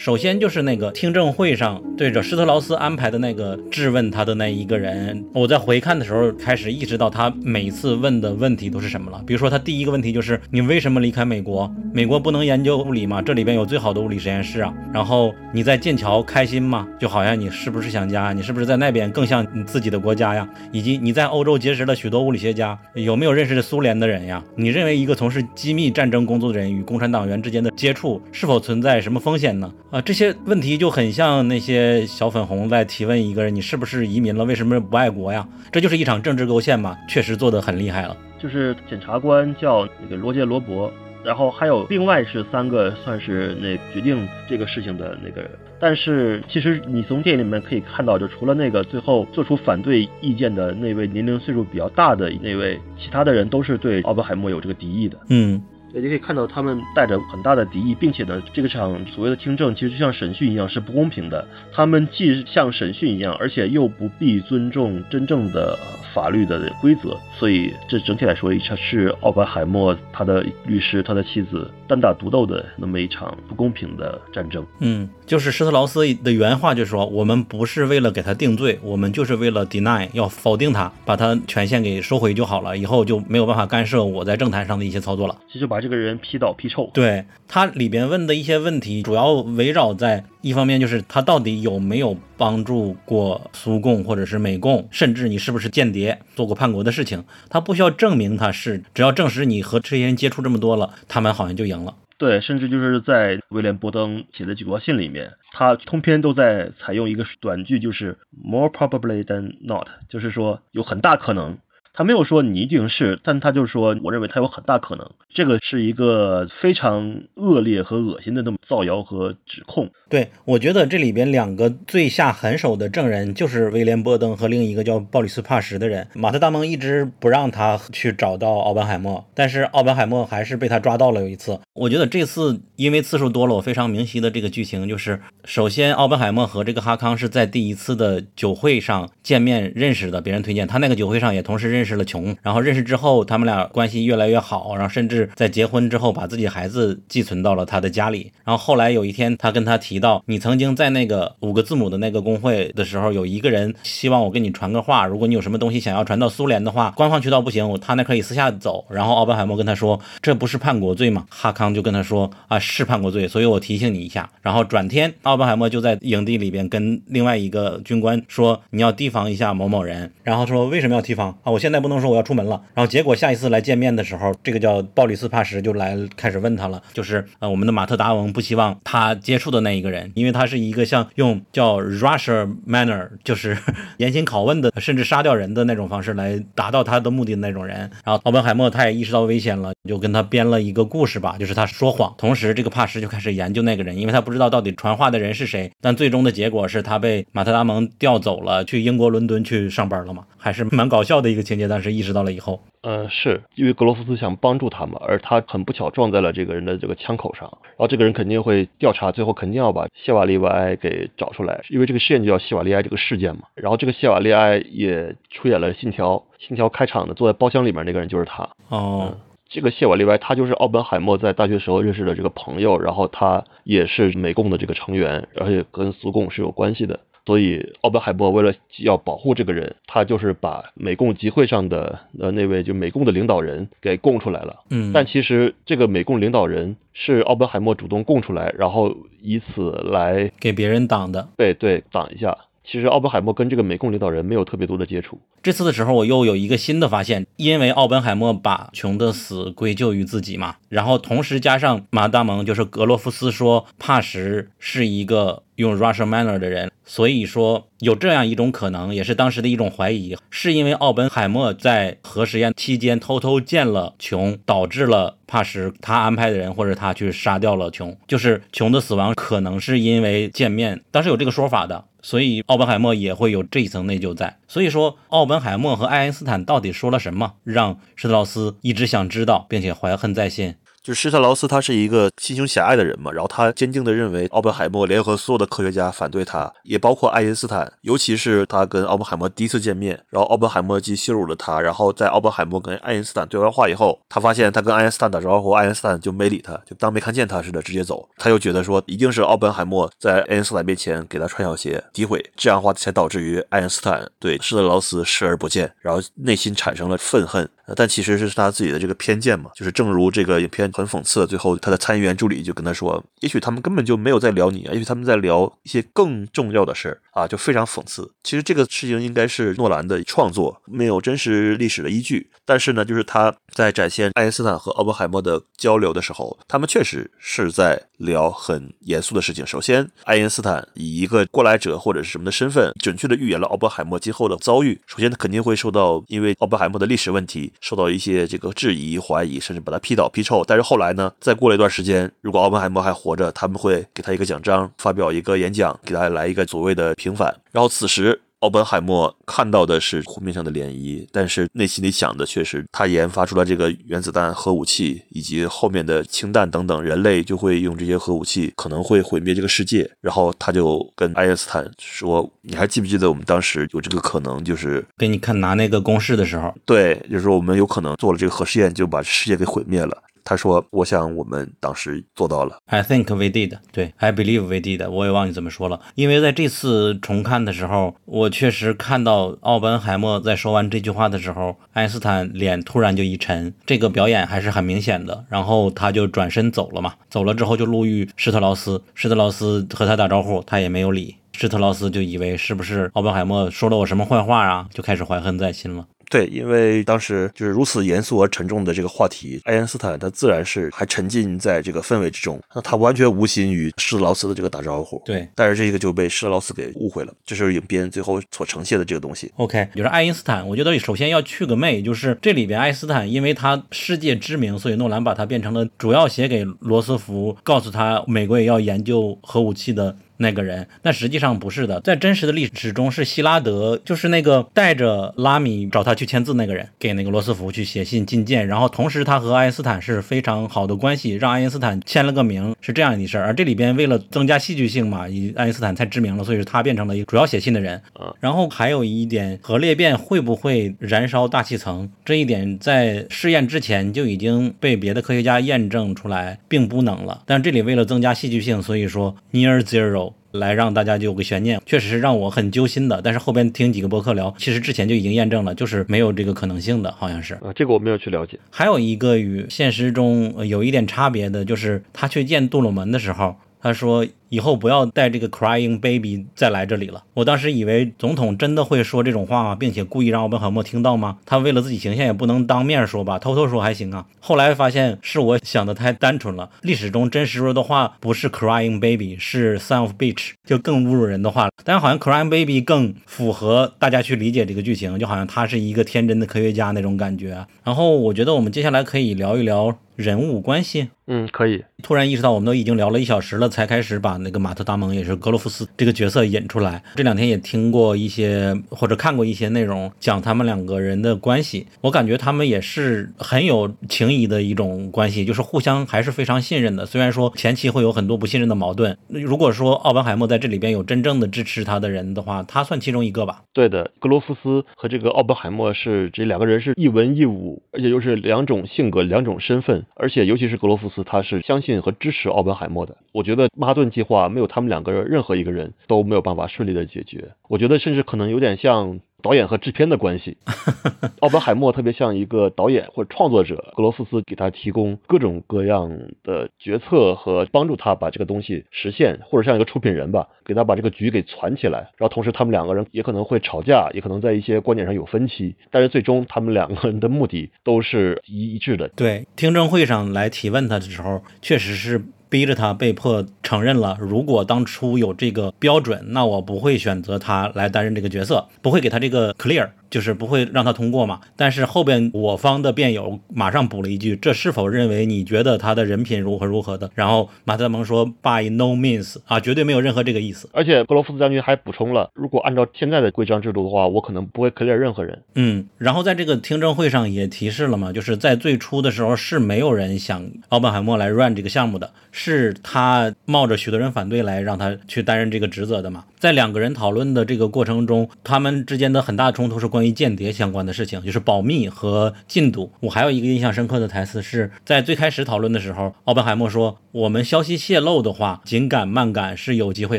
[0.00, 9.22] 首先就是那个听证会上，对着施特劳斯安排的那个质问他的那一个人，我在回看的时候开始意识到他每次问的问题都是什么了。
[9.26, 11.70] 比如说，他第一个问题就是你为什么离开美国？
[11.92, 13.20] 美国不能研究物理吗？
[13.20, 14.72] 这里边有最好的物理实验室啊。
[14.90, 16.88] 然后你在剑桥开心吗？
[16.98, 18.32] 就好像你是不是想家？
[18.32, 20.48] 你是不是在那边更像你自己的国家呀？
[20.72, 24.42] 以及你在欧洲结识了许多物理学家，有没有认识苏联的人呀？
[24.56, 29.70] 你认为一个从事机密战争工作的人与共产党员之间的接触是否存在什么风险呢？
[29.90, 34.44] 啊，这些问题就很像那些小粉红在提问一个人：你是不是移民了？
[34.44, 35.48] 为什么不爱国呀？
[35.72, 38.16] 这就是一场政治勾线嘛，确实做得很厉害了。
[38.38, 40.92] 就是检察官叫那个罗杰·罗伯，
[41.24, 45.50] 然后还有另外是三个算是那决定这个事情的那个人。
[45.80, 55.18] 但是其实你从电影里面可以看到，就除了那个最后做出反对意见的那位年龄岁数比较大的那位，其他的人都是对奥本海默有这个敌意的。
[55.30, 55.60] 嗯。
[55.92, 61.46] 也可以看到，他们带着很大的敌意，并且呢，这个场所谓的听证其实就像审讯一样，是不公平的。
[61.72, 65.76] 他们既像审讯一样，而且又不必尊重真正的
[66.14, 67.18] 法律的规则。
[67.38, 74.64] 所以，这整体来说，是奥本海默他的律师、他的妻子单打独斗的那么一场不公平的战争。
[74.78, 101.94] 嗯，就是施特劳斯的原话就说：“我们不是为了给他定罪，我们就是为了 deny，要否定他，把他权限给收回就好了，以后就没有办法干涉我在政坛上的一些操作了。”其实把这个人批倒批臭，对他里边问的一些问题，主要围绕在一方面就是他到底有没有帮助过苏共或者是美共，甚至你是不是间谍，做过叛国的事情，他不需要证明他是，只要证实你和这些人接触这么多了，他们好像就赢了。
[102.16, 111.56] 对，甚至就是在威廉波登写的几封信里面，他通篇都在采用一个短句，就是 more probably than not，就是说有很大可能。
[112.00, 115.06] 他没有说你一定是，但他就是说，我认为他有很大可能。
[115.34, 119.90] 这个是一个非常恶劣和恶心的那么造谣和指控。
[120.08, 126.08] 对，我觉得这里边两个最下狠手的证人就是威廉·波登和另一个叫鲍里斯·帕什的人。
[126.14, 131.20] 马特·达蒙一直不让他去找到奥本海默，但是奥本海默还是被他抓到了。
[131.20, 142.34] 有一次，我觉得这次因为次数多了，我非常明晰的这个剧情就是：首先，奥本海默和这个哈康是在第一次的酒会上见面认识的，别人推荐他那个酒会上也同时认识识了琼。
[142.42, 148.32] 然后认识之后，他们俩关系越来越好，然后甚至在结婚之后把自己孩子寄存到了他的家里。
[148.44, 150.00] 然后后来有一天，他跟他提。
[150.00, 158.86] 到你曾经在那个五个字母的那个工会的时候，有一个人希望我给你传个话，如果你有什么东西想要传到苏联的话，官方渠道不行，我他那可以私下走。
[158.88, 161.26] 然后奥本海默跟他说，这不是叛国罪吗？
[161.28, 164.30] 哈康就跟他说啊，是叛国罪，所以我提醒你一下。
[164.40, 170.10] 然后转天，奥本海默就在营地里边跟另外一个军官说，你要提防一下某某人。
[170.22, 171.52] 然后说为什么要提防啊？
[171.52, 172.60] 我现现在不能说我要出门了。
[172.74, 179.90] 然后结果下一次来见面的时候，这个叫鲍里斯帕什就来开始问他了，就是呃我们的马特达蒙不希望他接触的那一个。
[179.90, 183.58] 人，因为他是一个像用叫 Russia manner，就是
[183.98, 187.78] 严刑拷问的，甚至杀掉人的那种方式来达到他的目的的那种人。
[188.04, 192.14] 然后奥本海默他也意识到危险了，就跟他编了一个故事吧，就是他说谎。
[192.16, 195.68] 同时，这个帕什就开始研究那个人，因为他不知道到底传话的人是谁。
[195.80, 201.68] 但最终的结果是他被马特达蒙调走了，去英国伦敦去上班了嘛，还是蛮搞笑的一个情节。
[201.68, 202.60] 但是意识到了以后。
[202.82, 213.42] 嗯，是因为格罗夫斯想帮助他嘛，而他很不巧撞在了这个人的这个枪口上，然后这个人肯定会调查，最后肯定要把谢瓦利埃给找出来，因为这个事件就叫谢瓦利埃这个事件嘛。
[213.54, 218.48] 然后这个谢瓦利埃也出演了《信条》，《信条》开场的坐在包厢里面那个人就是他。
[218.70, 219.14] 哦，
[219.50, 226.98] 这个谢瓦利埃他就是奥本海默在大学时候认识的这个朋友，然后他也是美共的这个成员，而且跟苏共是有关系的。
[227.30, 234.56] 所以，奥本海默为了要保护这个人，他就是把美共集会上的呃那位就美共的领导人给供出来了。
[234.70, 241.28] 嗯，但其实这个美共领导人是奥本海默主动供出来，然后以此来给别人挡的。
[241.36, 242.36] 对对，挡一下。
[242.62, 245.18] 其实奥本海默跟这个美共领导人没有特别多的接触。
[245.42, 271.84] 这次的时候，我又有一个新的发现，因为奥本海默把琼的死归咎于自己嘛，然后同时加上马大蒙就是格洛夫斯说帕什是一个用 Russian manner 的人，所以说有这样一种可能，也是当时的一种怀疑，是因为奥本海默在核实验期间偷偷见了琼，导致了帕什他安排的人或者他去杀掉了琼，就是琼的死亡可能是因为见面，当时有这个说法的。
[272.02, 274.38] 所以奥本海默也会有这一层内疚在。
[274.48, 280.54] 所以说，奥本海默和爱因斯坦到底说了什么，让施特劳斯一直想知道，并且怀恨在心。
[280.90, 307.48] 就施特劳斯他是一个心胸狭隘的人嘛，然后他坚定的认为奥本海默联合所有的科学家反对他，也包括爱因斯坦，尤其是他跟奥本海默第一次见面，然后奥本海默既羞辱了他，然后在奥本海默跟爱因斯坦对完话以后，他发现他跟爱因斯坦打招呼，爱因斯坦就没理他，就当没看见他似的直接走，他又觉得说一定是奥本海默在爱因斯坦面前给他穿小鞋诋毁，这样的话才导致于爱因斯坦对施特劳斯视而不见，然后内心产生了愤恨。
[307.76, 318.10] 但其实是他自己的这个偏见嘛，就是正如这个影片很讽刺，最后他的参议员助理就跟他说，也许他们根本就没有在聊你啊，也许他们在聊一些更重要的事儿啊，就非常讽刺。
[318.22, 322.30] 其实这个事情应该是诺兰的创作，没有真实历史的依据。
[322.44, 329.46] 但是呢，就是他在展现爱因斯坦和奥本海默的交流的时候，他们确实是在聊很严肃的事情。
[329.46, 334.80] 首先，爱因斯坦以一个过来者或者是什么的身份，准确的预言了奥本海默今后的遭遇。
[334.86, 337.52] 首先，他肯定会受到因为奥本海默的历史问题。
[337.60, 340.44] 受到一些这个质疑、怀疑，甚至把他批倒、批臭。
[340.46, 347.34] 但是后来呢，再过了一段时间，如果奥本海默还活着，他们会给他一个奖章，发表一个演讲，给他来一个所谓的平反。
[347.52, 348.20] 然后此时。
[348.40, 359.90] 奥本海默看到的是湖面上的涟漪，但是内心里想的却是他研发出来这个原子弹核武器，以及后面的氢弹等等，人类就会用这些核武器，可能会毁灭这个世界。
[360.00, 372.58] 然后他就 跟爱因斯坦说：“你还记不记得我们当时有这个可能，就是给你看拿那个公式的时候，对，就是说我们有可能做了这个核试验，就把世界给毁灭了。”他说：“我想我们当时做到了。
[372.66, 373.58] I think we did。
[373.72, 374.88] 对，I believe we did。
[374.88, 375.80] 我也忘记怎么说了。
[375.94, 383.52] 因为在这次重看的时候，我确实看到奥本海默在说完这句话的时候，爱因斯坦脸突然就一沉。
[383.64, 385.24] 这个表演还是很明显的。
[385.28, 386.94] 然后他就转身走了嘛。
[387.08, 391.16] 走了之后就路遇施特劳斯，施特劳斯和他打招呼，他也没有理。
[391.32, 405.00] 施特劳斯就以为是不是奥本海默说了我什么坏话啊，就开始怀恨在心了。”对，因为当时就是如此严肃而沉重的这个话题，爱因斯坦他自然是还沉浸在这个氛围之中，那他完全无心与施特劳斯的这个打招呼。
[405.04, 409.30] 对，但是这个就被施特劳斯给误会了，这是影片最后所呈现的这个东西。
[409.36, 419.96] OK，就是爱因斯坦，我觉得首先要去个妹，就是这里边爱因斯坦，因为他世界知名，所以诺兰把他变成了主要写给罗斯福，告诉他美国也要研究核武器的。
[420.20, 433.24] 那个人，但实际上不是的，在真实的历史中是希拉德，就是那个带着拉米找他去签字那个人，给那个罗斯福去写信进谏，然后同时他和爱因斯坦是非常好的关系，让爱因斯坦签了个名，是这样一事儿。
[433.24, 437.80] 而这里边为了增加戏剧性嘛，以爱因斯坦太知名了，所以是他变成了一个主要写信的人。
[438.20, 441.90] 然后还有一点，核裂变会不会燃烧大气层？
[442.04, 447.22] 这一点在试验之前就已经被别的科学家验证出来，并不能了。
[447.24, 450.09] 但这里为了增加戏剧性，所以说 near zero。
[450.32, 453.00] 来让大家就有个悬念，确实是让我很揪心的。
[453.02, 457.34] 但是后边听几个博客聊，其实之前就已经验证了，就是没有这个可能性的，好像是。
[457.34, 458.38] 啊，这个我没有去了解。
[458.50, 464.06] 还有一个与现实中有一点差别的，就是他去见杜鲁门的时候，他说。
[464.30, 467.02] 以后不要带这个 crying baby 再来这里了。
[467.14, 469.54] 我当时以为总统真的会说这种话吗？
[469.54, 471.18] 并且故意让奥本海默听到吗？
[471.26, 474.06] 他为了自己形象也不能当面说吧，偷偷说还行啊。
[474.20, 476.48] 后来发现是我想的太单纯了。
[476.62, 481.50] 历史中真实说的话不是 crying baby，是 son of bitch，就更侮辱人的话了。
[481.64, 487.44] 但是好像 crying baby 更符合大家去理解这个剧情，就好像他是一个天真的科学家那种感觉。
[487.64, 490.90] 然后我觉得我们接下来可以聊一聊人物关系。
[491.08, 491.64] 嗯，可以。
[491.82, 494.19] 突然意识到我们都已经聊了一小时了，才开始把。
[494.20, 496.82] 那个马特·达蒙也是格罗夫斯这个角色引出来。
[496.96, 501.66] 这两天也听过一些或者看过一些内容，讲他们两个人的关系。
[501.80, 506.84] 我感觉他们也是很有情谊的一种关系，就是互相还是非常信任的。
[506.84, 508.96] 虽然说前期会有很多不信任的矛盾。
[509.08, 513.42] 如果说奥本海默在这里边有真正的支持他的人的话，他算其中一个吧？
[513.54, 519.84] 对的，格罗夫斯和这个奥本海默是这两个人是一文一武，而且又是两种性格、两种身份。
[519.96, 522.96] 而且尤其是格罗夫斯，他是相信和支持奥本海默的。
[523.12, 524.09] 我觉得曼哈顿计划。
[524.10, 527.30] 话没有他们两个人，任何一个人都没有办法顺利的解决。
[527.48, 530.36] 我觉得甚至可能有点像导演和制片的关系。
[531.20, 535.90] 奥本海默特别像一个导演或者创作者，格罗夫斯给他提供各种各样
[536.24, 541.90] 的决策和帮助他把这个东西实现，或者像一个出品人吧，给他把这个局给攒起来。
[541.96, 548.88] 然后同时他们两个人也可能会吵架，也可能在一些观点上有分歧，但是最终他们两个人的目的都是一一致的。
[548.88, 552.02] 对，听证会上来提问他的时候，确实是。
[552.30, 559.68] 逼着他被迫承认了，如果当初有这个标准，那我不会选择他来担任这个角色，不会给他这个 clear。
[559.90, 561.20] 就是不会让他通过嘛。
[561.36, 586.04] 但是后边我方的辩友马上补了一句：“这是否认为你觉得他的人品如何如何的？”然后马特·蒙说：“By no means 啊，绝对没有任何这个意思。”而且格罗夫斯将军还补充了：“如果按照现在的规章制度的话，我可能不会 clear 任何人。”嗯，然后在这个听证会上也提示了嘛，就是在最初的时候是没有人想奥本海默来 run 这个项目的，是他冒着许多人反对来让他去担任这个职责的嘛。
[586.18, 592.70] 在两个人讨论的这个过程中，他们之间的很大的冲突是关关于间谍相关的事情，就是保密和进度。
[592.80, 599.98] 我还有一个印象深刻的台词是在最开始讨论的时候，奥本海默说：“我们消息泄露的话，紧赶慢赶是有机会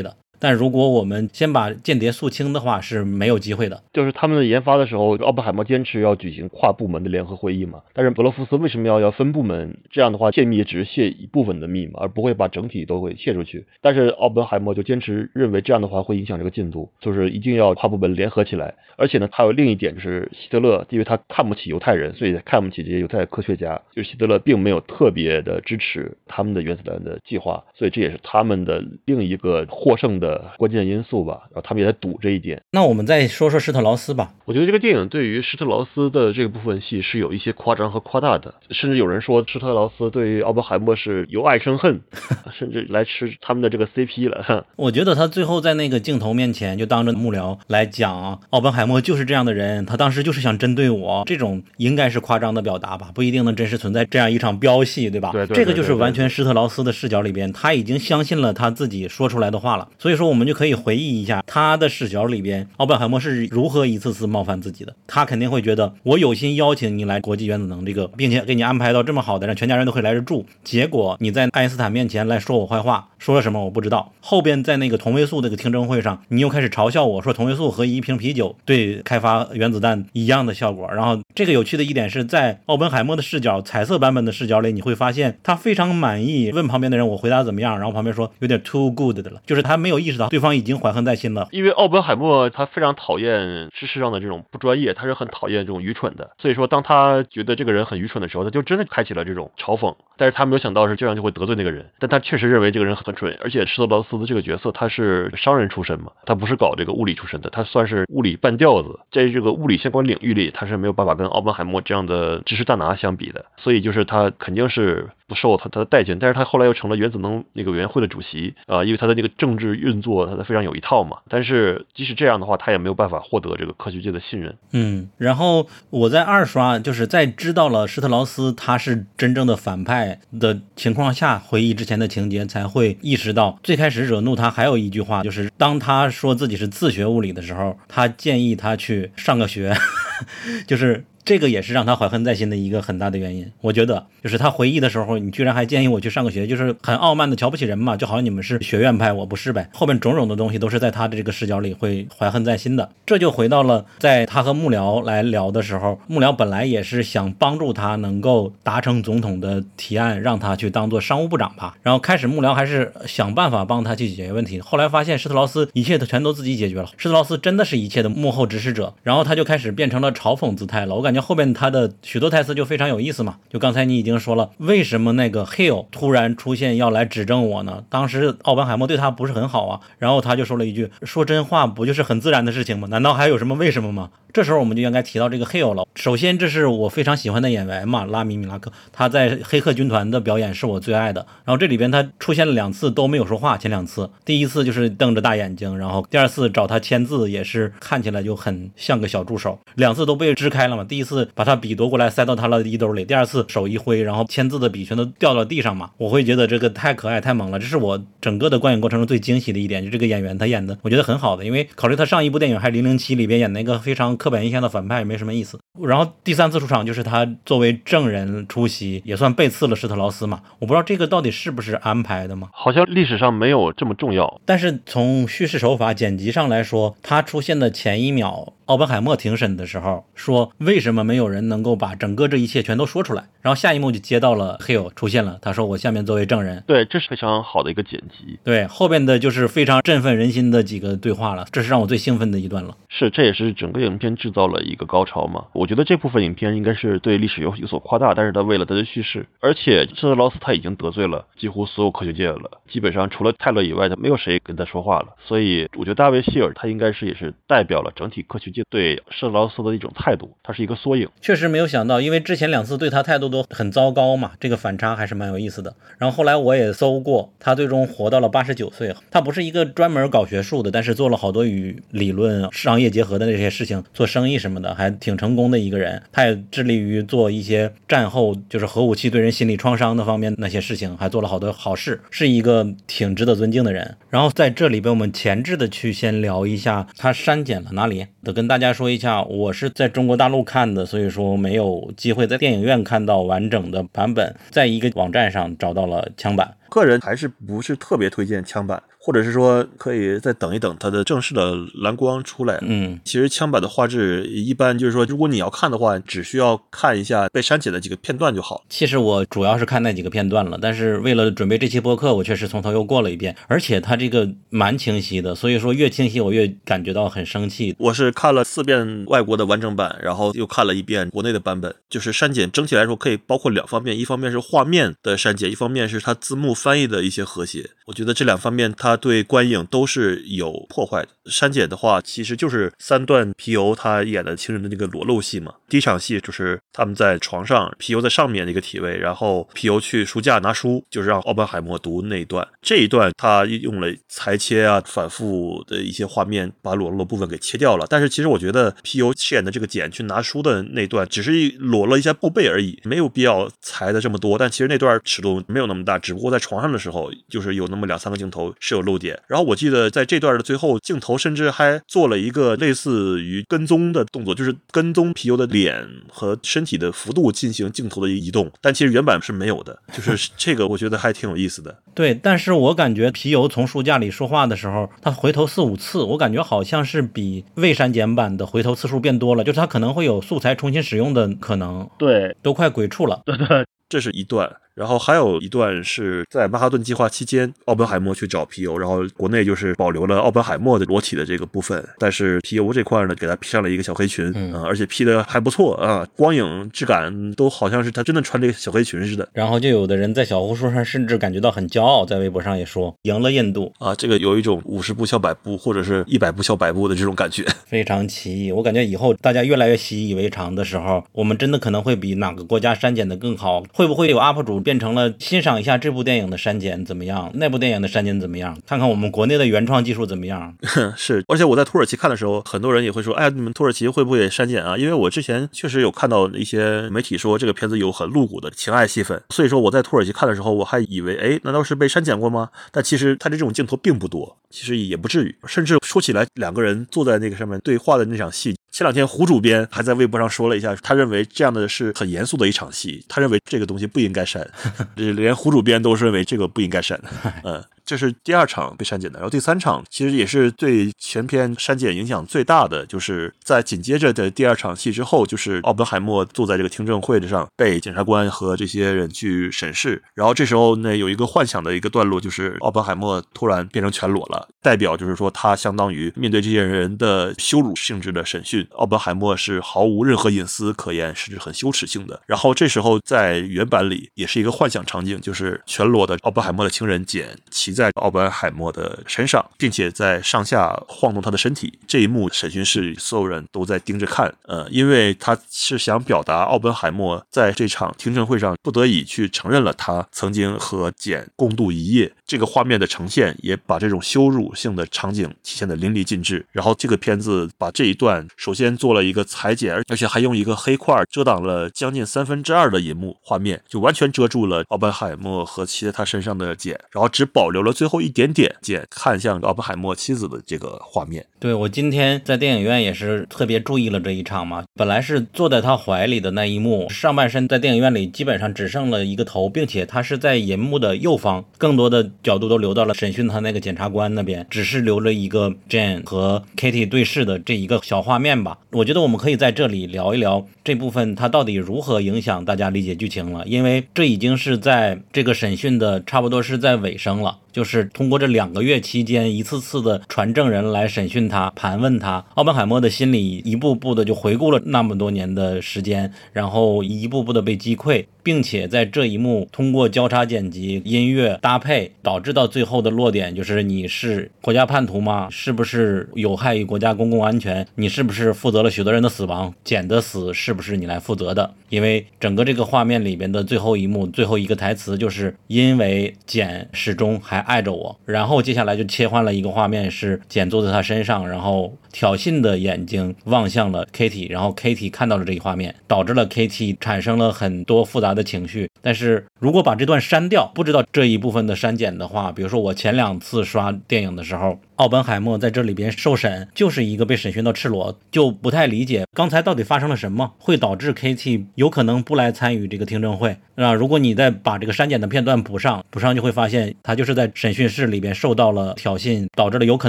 [0.00, 3.80] 的。”但如果我们先把间谍肃清的话是没有机会的。
[3.92, 7.80] 就是他们的研发的时候，奥本海默坚持要举行跨部门的联合会议嘛。
[7.92, 9.76] 但是格罗夫斯为什么要要分部门？
[9.92, 13.64] 这样的话泄密也只是泄一部分的密嘛，而不会把整体都会泄出去。
[13.80, 18.74] 但是奥本海默就坚持认为这样的话会影响这个进度，就是一定要跨部门联合起来。
[18.96, 23.80] 而且呢，还有另一点就是希特勒，因为他看不起犹太人，所以看不起这些犹太科学家。
[23.94, 31.42] 就希特勒并没有特别的支持他们的原子弹的计划，所以这也是他们的另一个获胜的关键因素吧。
[31.50, 32.62] 然后他们也在赌这一点。
[32.70, 34.32] 那我们再说说施特劳斯吧。
[34.44, 42.00] 我觉得这个电影对于施特劳斯的这个部分戏是有一些夸张和夸大的，甚至有人说施特劳斯对于奥本海默是由爱生恨，
[42.58, 44.66] 甚至来吃他们的这个 CP 了。
[44.76, 55.30] 我觉得他最后在那个镜头面前就当着幕僚来讲，奥本海默就是这样的人，他当时就是想针对我，这种应该是夸张的表达吧，不一定能真实存在这样一场飙戏，对吧？
[55.32, 55.56] 对对。
[55.56, 59.88] 这个就是完全施特劳斯的视角里边，他已经相信了他自己说出来的话了。
[59.98, 64.94] 所以说，我们就可以回忆一下他的视角里边，奥本海默是如何一次次冒犯自己的。
[65.06, 74.12] 他肯定会觉得，我有心邀请你来国际原子能这个，并且给你安排到这么好的，让全家人都会来这住，结果你在爱因斯坦面前来说我坏话，说了什么我不知道。
[74.20, 80.88] 后边在那个同位素那个听证会上，你又开始嘲笑我说同位素和一瓶啤酒对开发原子弹一样的效果。
[80.92, 91.48] 然后这个有趣的一点是在奥本海默的视角，彩色版本的视角里，你会发现他非常满意，问旁边的人我回答怎么样，然后旁边说有点 too good 的了，就是他没有意识到对方已经怀恨在心了。
[91.50, 96.30] 因为奥本海默他非常讨厌知识上的这种不专业，他是很讨厌这种愚蠢的。
[96.38, 99.96] 所以说，当他觉得这个人很愚蠢的时候，他就真的开启了这种嘲讽。
[100.22, 103.36] 但是他没有想到是这样就会得罪那个人，但他确实认为这个人很蠢。
[103.42, 113.46] 而且施特劳斯的这个角色他是商人出身嘛，他不是搞这个物理出身的，他算是物理半吊子，在这个物理相关领域里，他是没有办法跟奥本海默这样的知识大拿相比的。
[113.56, 116.20] 所以就是他肯定是不受他他的待见。
[116.20, 121.16] 但是他后来又成了原子能那个委员会的主席啊，因为他的那个政治运作他非常有一套嘛。
[121.28, 124.56] 但是即使这样的话，他也没有办法获得这个科学界的信任。
[124.72, 139.76] 嗯，然后我在二刷，就是在知道了施特劳斯他是真正的反派的情况下，回忆之前的情节，才会意识到最开始惹怒他还有一句话，就是当他说自己是自学物理的时候，他建议他去上个学，
[140.66, 141.04] 就是。
[141.24, 143.50] 这个也是让他怀恨在心的一个很大的原因。
[143.60, 149.70] 我觉得，就是他回忆的时候，你居然还建议我去上个学，就是很傲慢的瞧不起人嘛，就好像你们是学院派，我不是呗。
[149.72, 152.90] 后面种种的东西都是在他的这个视角里会怀恨在心的。
[153.06, 161.76] 这就回到了在他和幕僚来聊的时候，幕僚本来也是想帮助他能够达成总统的提案，让他去当做商务部长吧。
[161.82, 168.92] 然后开始幕僚还是想办法帮他去解决问题，后来发现施特劳斯一切都全都自己解决了，施特劳斯真的是一切的幕后指使者。
[169.04, 170.96] 然后他就开始变成了嘲讽姿态了。
[170.96, 171.11] 我感。
[171.12, 177.84] 你看后面他的许多台词就非常有意思嘛，就刚才你已经说了，为什么那个 Hill 突然出现要来指证我呢？
[177.90, 182.88] 当时奥本海默对他不是很好啊，然后他就说了一句：“说真话不就是很自然的事情吗？
[182.88, 185.86] 难道还有什么为什么吗？”这时候我们就应该提到这个 Hill 了。
[185.94, 191.26] 首先，这是我非常喜欢的演员嘛，拉米米拉克，他在《黑客军团》的表演是我最爱的。
[191.44, 200.82] 然后这里边他出现了两次都没有说话，前两次，第一次就是瞪着大眼睛，然后第二次找他签字也是看起来就很像个小助手，两次都被支开了嘛。
[200.82, 205.90] 第一次把他笔夺过来塞到他的衣兜里，第二次手一挥，然后签字的笔全都掉到地上嘛。
[205.98, 215.58] 我会觉得这个太可爱太萌了，这是我整个的观影过程中最惊喜的一点，就这个演员他演的我觉得很好的，因为考虑他上一部电影还《零零七》里边演那个非常刻板印象的反派也没什么意思。
[215.82, 220.40] 然后第三次出场就是他作为证人出席，也算背刺了施特劳斯嘛。
[220.60, 222.48] 我不知道这个到底是不是安排的嘛？
[222.52, 224.40] 好像历史上没有这么重要。
[224.46, 233.24] 但是从叙事手法、剪辑上来说，他出现的前一秒，奥本海默庭审的时候说，为什么没有人能够把整个这一切全都说出来？
[233.42, 236.64] 然后下一幕就接到了 Hill 出现了，他说我下面作为证人。
[236.66, 238.38] 对，这是非常好的一个剪辑。
[238.42, 242.74] 对，后边的就是非常振奋人心的几个对话了，这是让我最兴奋的一段了。
[242.88, 245.44] 是，这也是整个影片制造了一个高潮嘛。
[245.52, 255.08] 我觉得这部分影片应该是对历史有有所夸大，但是他为了他的叙事，而且施特劳斯他已经得罪了几乎所有科学界了，基本上除了泰勒以外，他没有谁跟他说话了。
[255.26, 261.08] 所以我觉得大卫希尔他应该是也是代表了整体科学界对施特劳斯的一种态度，它是一个缩影。
[261.20, 265.74] 确实没有想到，因为之前两次对他态度都很糟糕嘛，这个反差还是蛮有意思的。
[265.98, 268.94] 然后后来我也搜过，他最终活到了八十九岁。
[269.10, 276.02] 他不是一个专门搞学术的，但是做了好多与理论、商业结合的那些事情，做生意什么的，还挺成功的一个人。
[276.12, 283.96] 他也致力于做一些战后就是核武器对人心理创伤的方面那些事情，还做了好多好事，是一个挺值得尊敬的人。
[284.10, 296.54] 然后在这里边，我们前置的去先聊一下他删减了哪里，得跟大大家说一下，我是在中国大陆看的，所以说没有机会在电影院看到完整的版本，在一个网站上找到了枪版。
[296.68, 298.82] 个人还是不是特别推荐枪版。
[299.04, 302.58] 或者是说可以再等一等它的正式的蓝光出来。
[302.62, 308.64] 嗯，其实枪版的画质一般，就是说如果你要看的话，只需要看一下被删减的几个片段就好。
[308.68, 317.74] 其实我主要是看那几个片段了，但是为了准备这期播客，我确实从头又过了一遍，而且它这个蛮清晰的，所以说越清晰我越感觉到很生气。
[317.78, 327.70] 我是看了四遍外国的完整版，然后又看了一遍国内的版本，就是删减整体来说可以包括两方面，一方面是画面的删减，一方面是它字幕翻译的一些和谐。
[327.86, 329.66] 我觉得这两方面它对观影。
[329.72, 331.08] 都是有破坏的。
[331.26, 335.54] 删减的话，其实就是三段皮尤他演的情人的那个裸露戏嘛。
[335.68, 342.46] 第一场戏就是他们在床上，皮尤在上面那个体位，然后皮尤去书架拿书，就是让奥本海默读那一段。
[342.60, 347.86] 这一段他用了裁切啊，反复的一些画面，把裸露的部分给切掉了。
[347.88, 354.36] 但是其实我觉得皮尤饰演的这个简去拿书的那段，只是裸了一下后背而已，没有必要裁的这么多。
[354.36, 359.18] 但其实那段尺度没有那么大，只不过在床上的时候，就是有那么两三个镜头是有漏点。
[359.26, 368.50] 然后我记得在这段的最后镜头，甚至还做了一个类似于跟踪的动作，就是跟踪皮尤的脸和身体的幅度进行镜头的移动。
[368.60, 371.76] 但其实原版是没有的， 就是这个我觉得还挺有意思的。
[371.94, 381.88] 对，但是我感觉皮尤从书架里说话的时候，他回头四五次，我感觉好像是比未删减版的回头次数变多了，就是他可能会有素材重新使用的可能。
[381.98, 383.22] 对，都快鬼畜了。
[383.26, 383.64] 对对。
[383.88, 399.28] 这是一段，然后还有一段是在曼哈顿计划期间，奥本海默去找皮尤，然后国内就是保留了奥本海默的裸体的这个部分，但是皮尤这块呢，给他披上了一个小黑裙，啊，而且披的还不错啊，光影质感都好像是他真的穿这个小黑裙似的。
[399.34, 408.50] 然后就有的人在小红书上甚至感觉到很骄傲，在微博上也说赢了印度啊，这个有一种五十步笑百步或者是一百步笑百步的这种感觉，非常奇异。
[408.50, 414.61] 我感觉以后大家越来越习以为常的时候，我们真的可能会比哪个国家删减的更好，会不会有 UP 主？
[414.62, 420.54] 变成了欣赏一下这部电影的删减怎么样，那部电影的删减怎么样，看看我们国内的原创技术怎么样。
[420.96, 424.76] 是，而且我在土耳其看的时候，很多人也会说，哎，你们土耳其会不会删减啊？
[424.76, 432.50] 因为我之前确实有看到一些媒体说这个片子有很露骨的情爱戏份，所以说我在土耳其看的时候，我还以为，哎，难道是被删减过吗？
[432.70, 435.34] 但其实他的这种镜头并不多，其实也不至于。
[435.46, 438.54] 甚至说起来，两个人坐在那个上面对话的那场戏。
[438.72, 444.48] 前两天胡主编还在微博上说了一下，他认为这样的是很严肃的一场戏，他认为这个东西不应该删，
[444.96, 446.98] 连胡主编都是认为这个不应该删，
[447.44, 447.62] 嗯。
[447.86, 472.20] 这是第二场被删减的，然后第三场其实也是对全片删减影响最大的，就是在紧接着的第二场戏之后，就是奥本海默坐在这个听证会上被检察官和这些人去审视，然后这时候呢有一个幻想的一个段落，就是奥本海默突然变成全裸了，代表就是说他相当于面对这些人的羞辱性质的审讯，奥本海默是毫无任何隐私可言，甚至很羞耻性的。
[472.26, 484.32] 然后这时候在原版里也是一个幻想场景，就是全裸的奥本海默的情人简其在奥本海默的身上，并且在上下晃动他的身体，这一幕审讯室所有人都在盯着看。
[484.42, 492.12] 呃，因为他是想表达奥本海默在这场听证会上不得已去承认了他曾经和简共度一夜。
[492.26, 496.44] 这个画面的呈现也把这种羞辱性的场景体现的淋漓尽致。
[496.50, 507.61] 然后这个片子把这一段首先做了一个裁剪，而且还用一个黑块遮挡了将近三分之二的银幕画面，就完全遮住了奥本海默和骑在他身上的简，然后只保留。
[507.62, 511.24] 有了最后一点点，见看向奥本海默妻子的这个画面。
[511.38, 514.64] 对我今天在电影院也是特别注意了这一场嘛。
[514.74, 528.58] 本来是坐在他怀里的那一幕，上半身在电影院里基本上只剩了一个头，并且他是在银幕的右方，更多的角度都留到了审讯他那个检察官那边，只是留了一个 Jane 和 Kitty 对视的这一个小画面吧。
[528.72, 537.38] 我觉得我们可以在这里聊一聊这部分它到底如何影响大家理解剧情了，因为这已经是在这个审讯的差不多是在尾声了。
[537.52, 548.06] 就是通过这两个月期间，一次次的传证人来审讯他、盘问他，奥本海默的心里一步步的就回顾了那么多年的时间，然后一步步的被击溃。
[548.22, 555.28] 并且在这一幕通过交叉剪辑、音乐搭配，导致到最后的落点就是你是国家叛徒吗？
[555.30, 557.66] 是不是有害于国家公共安全？
[557.74, 559.52] 你是不是负责了许多人的死亡？
[559.64, 561.54] 简的死是不是你来负责的？
[561.68, 567.98] 因为整个这个画面里边的最后一幕、最后一个台词就是因为简始终还爱着我。
[568.04, 578.68] 然后接下来就切换了一个画面，是简坐在他身上，然后挑衅的眼睛望向了 Kitty，然后 Kitty 看到了这一画面，导致了 Kitty 产生了很多复杂的情绪。
[578.80, 593.36] 但是如果把这段删掉，不知道这一部分的删减的话，比如说我前两次刷电影的时候，奥本海默在这里边受审，就是一个被审讯到赤裸，就不太理解刚才到底发生了什么，会导致 Kitty 有可能不来参与这个听证会。
[593.54, 599.88] 那如果你再把这个删减的片段补上，补上就会发现他就是在审讯室里边受到了挑衅，导致了有可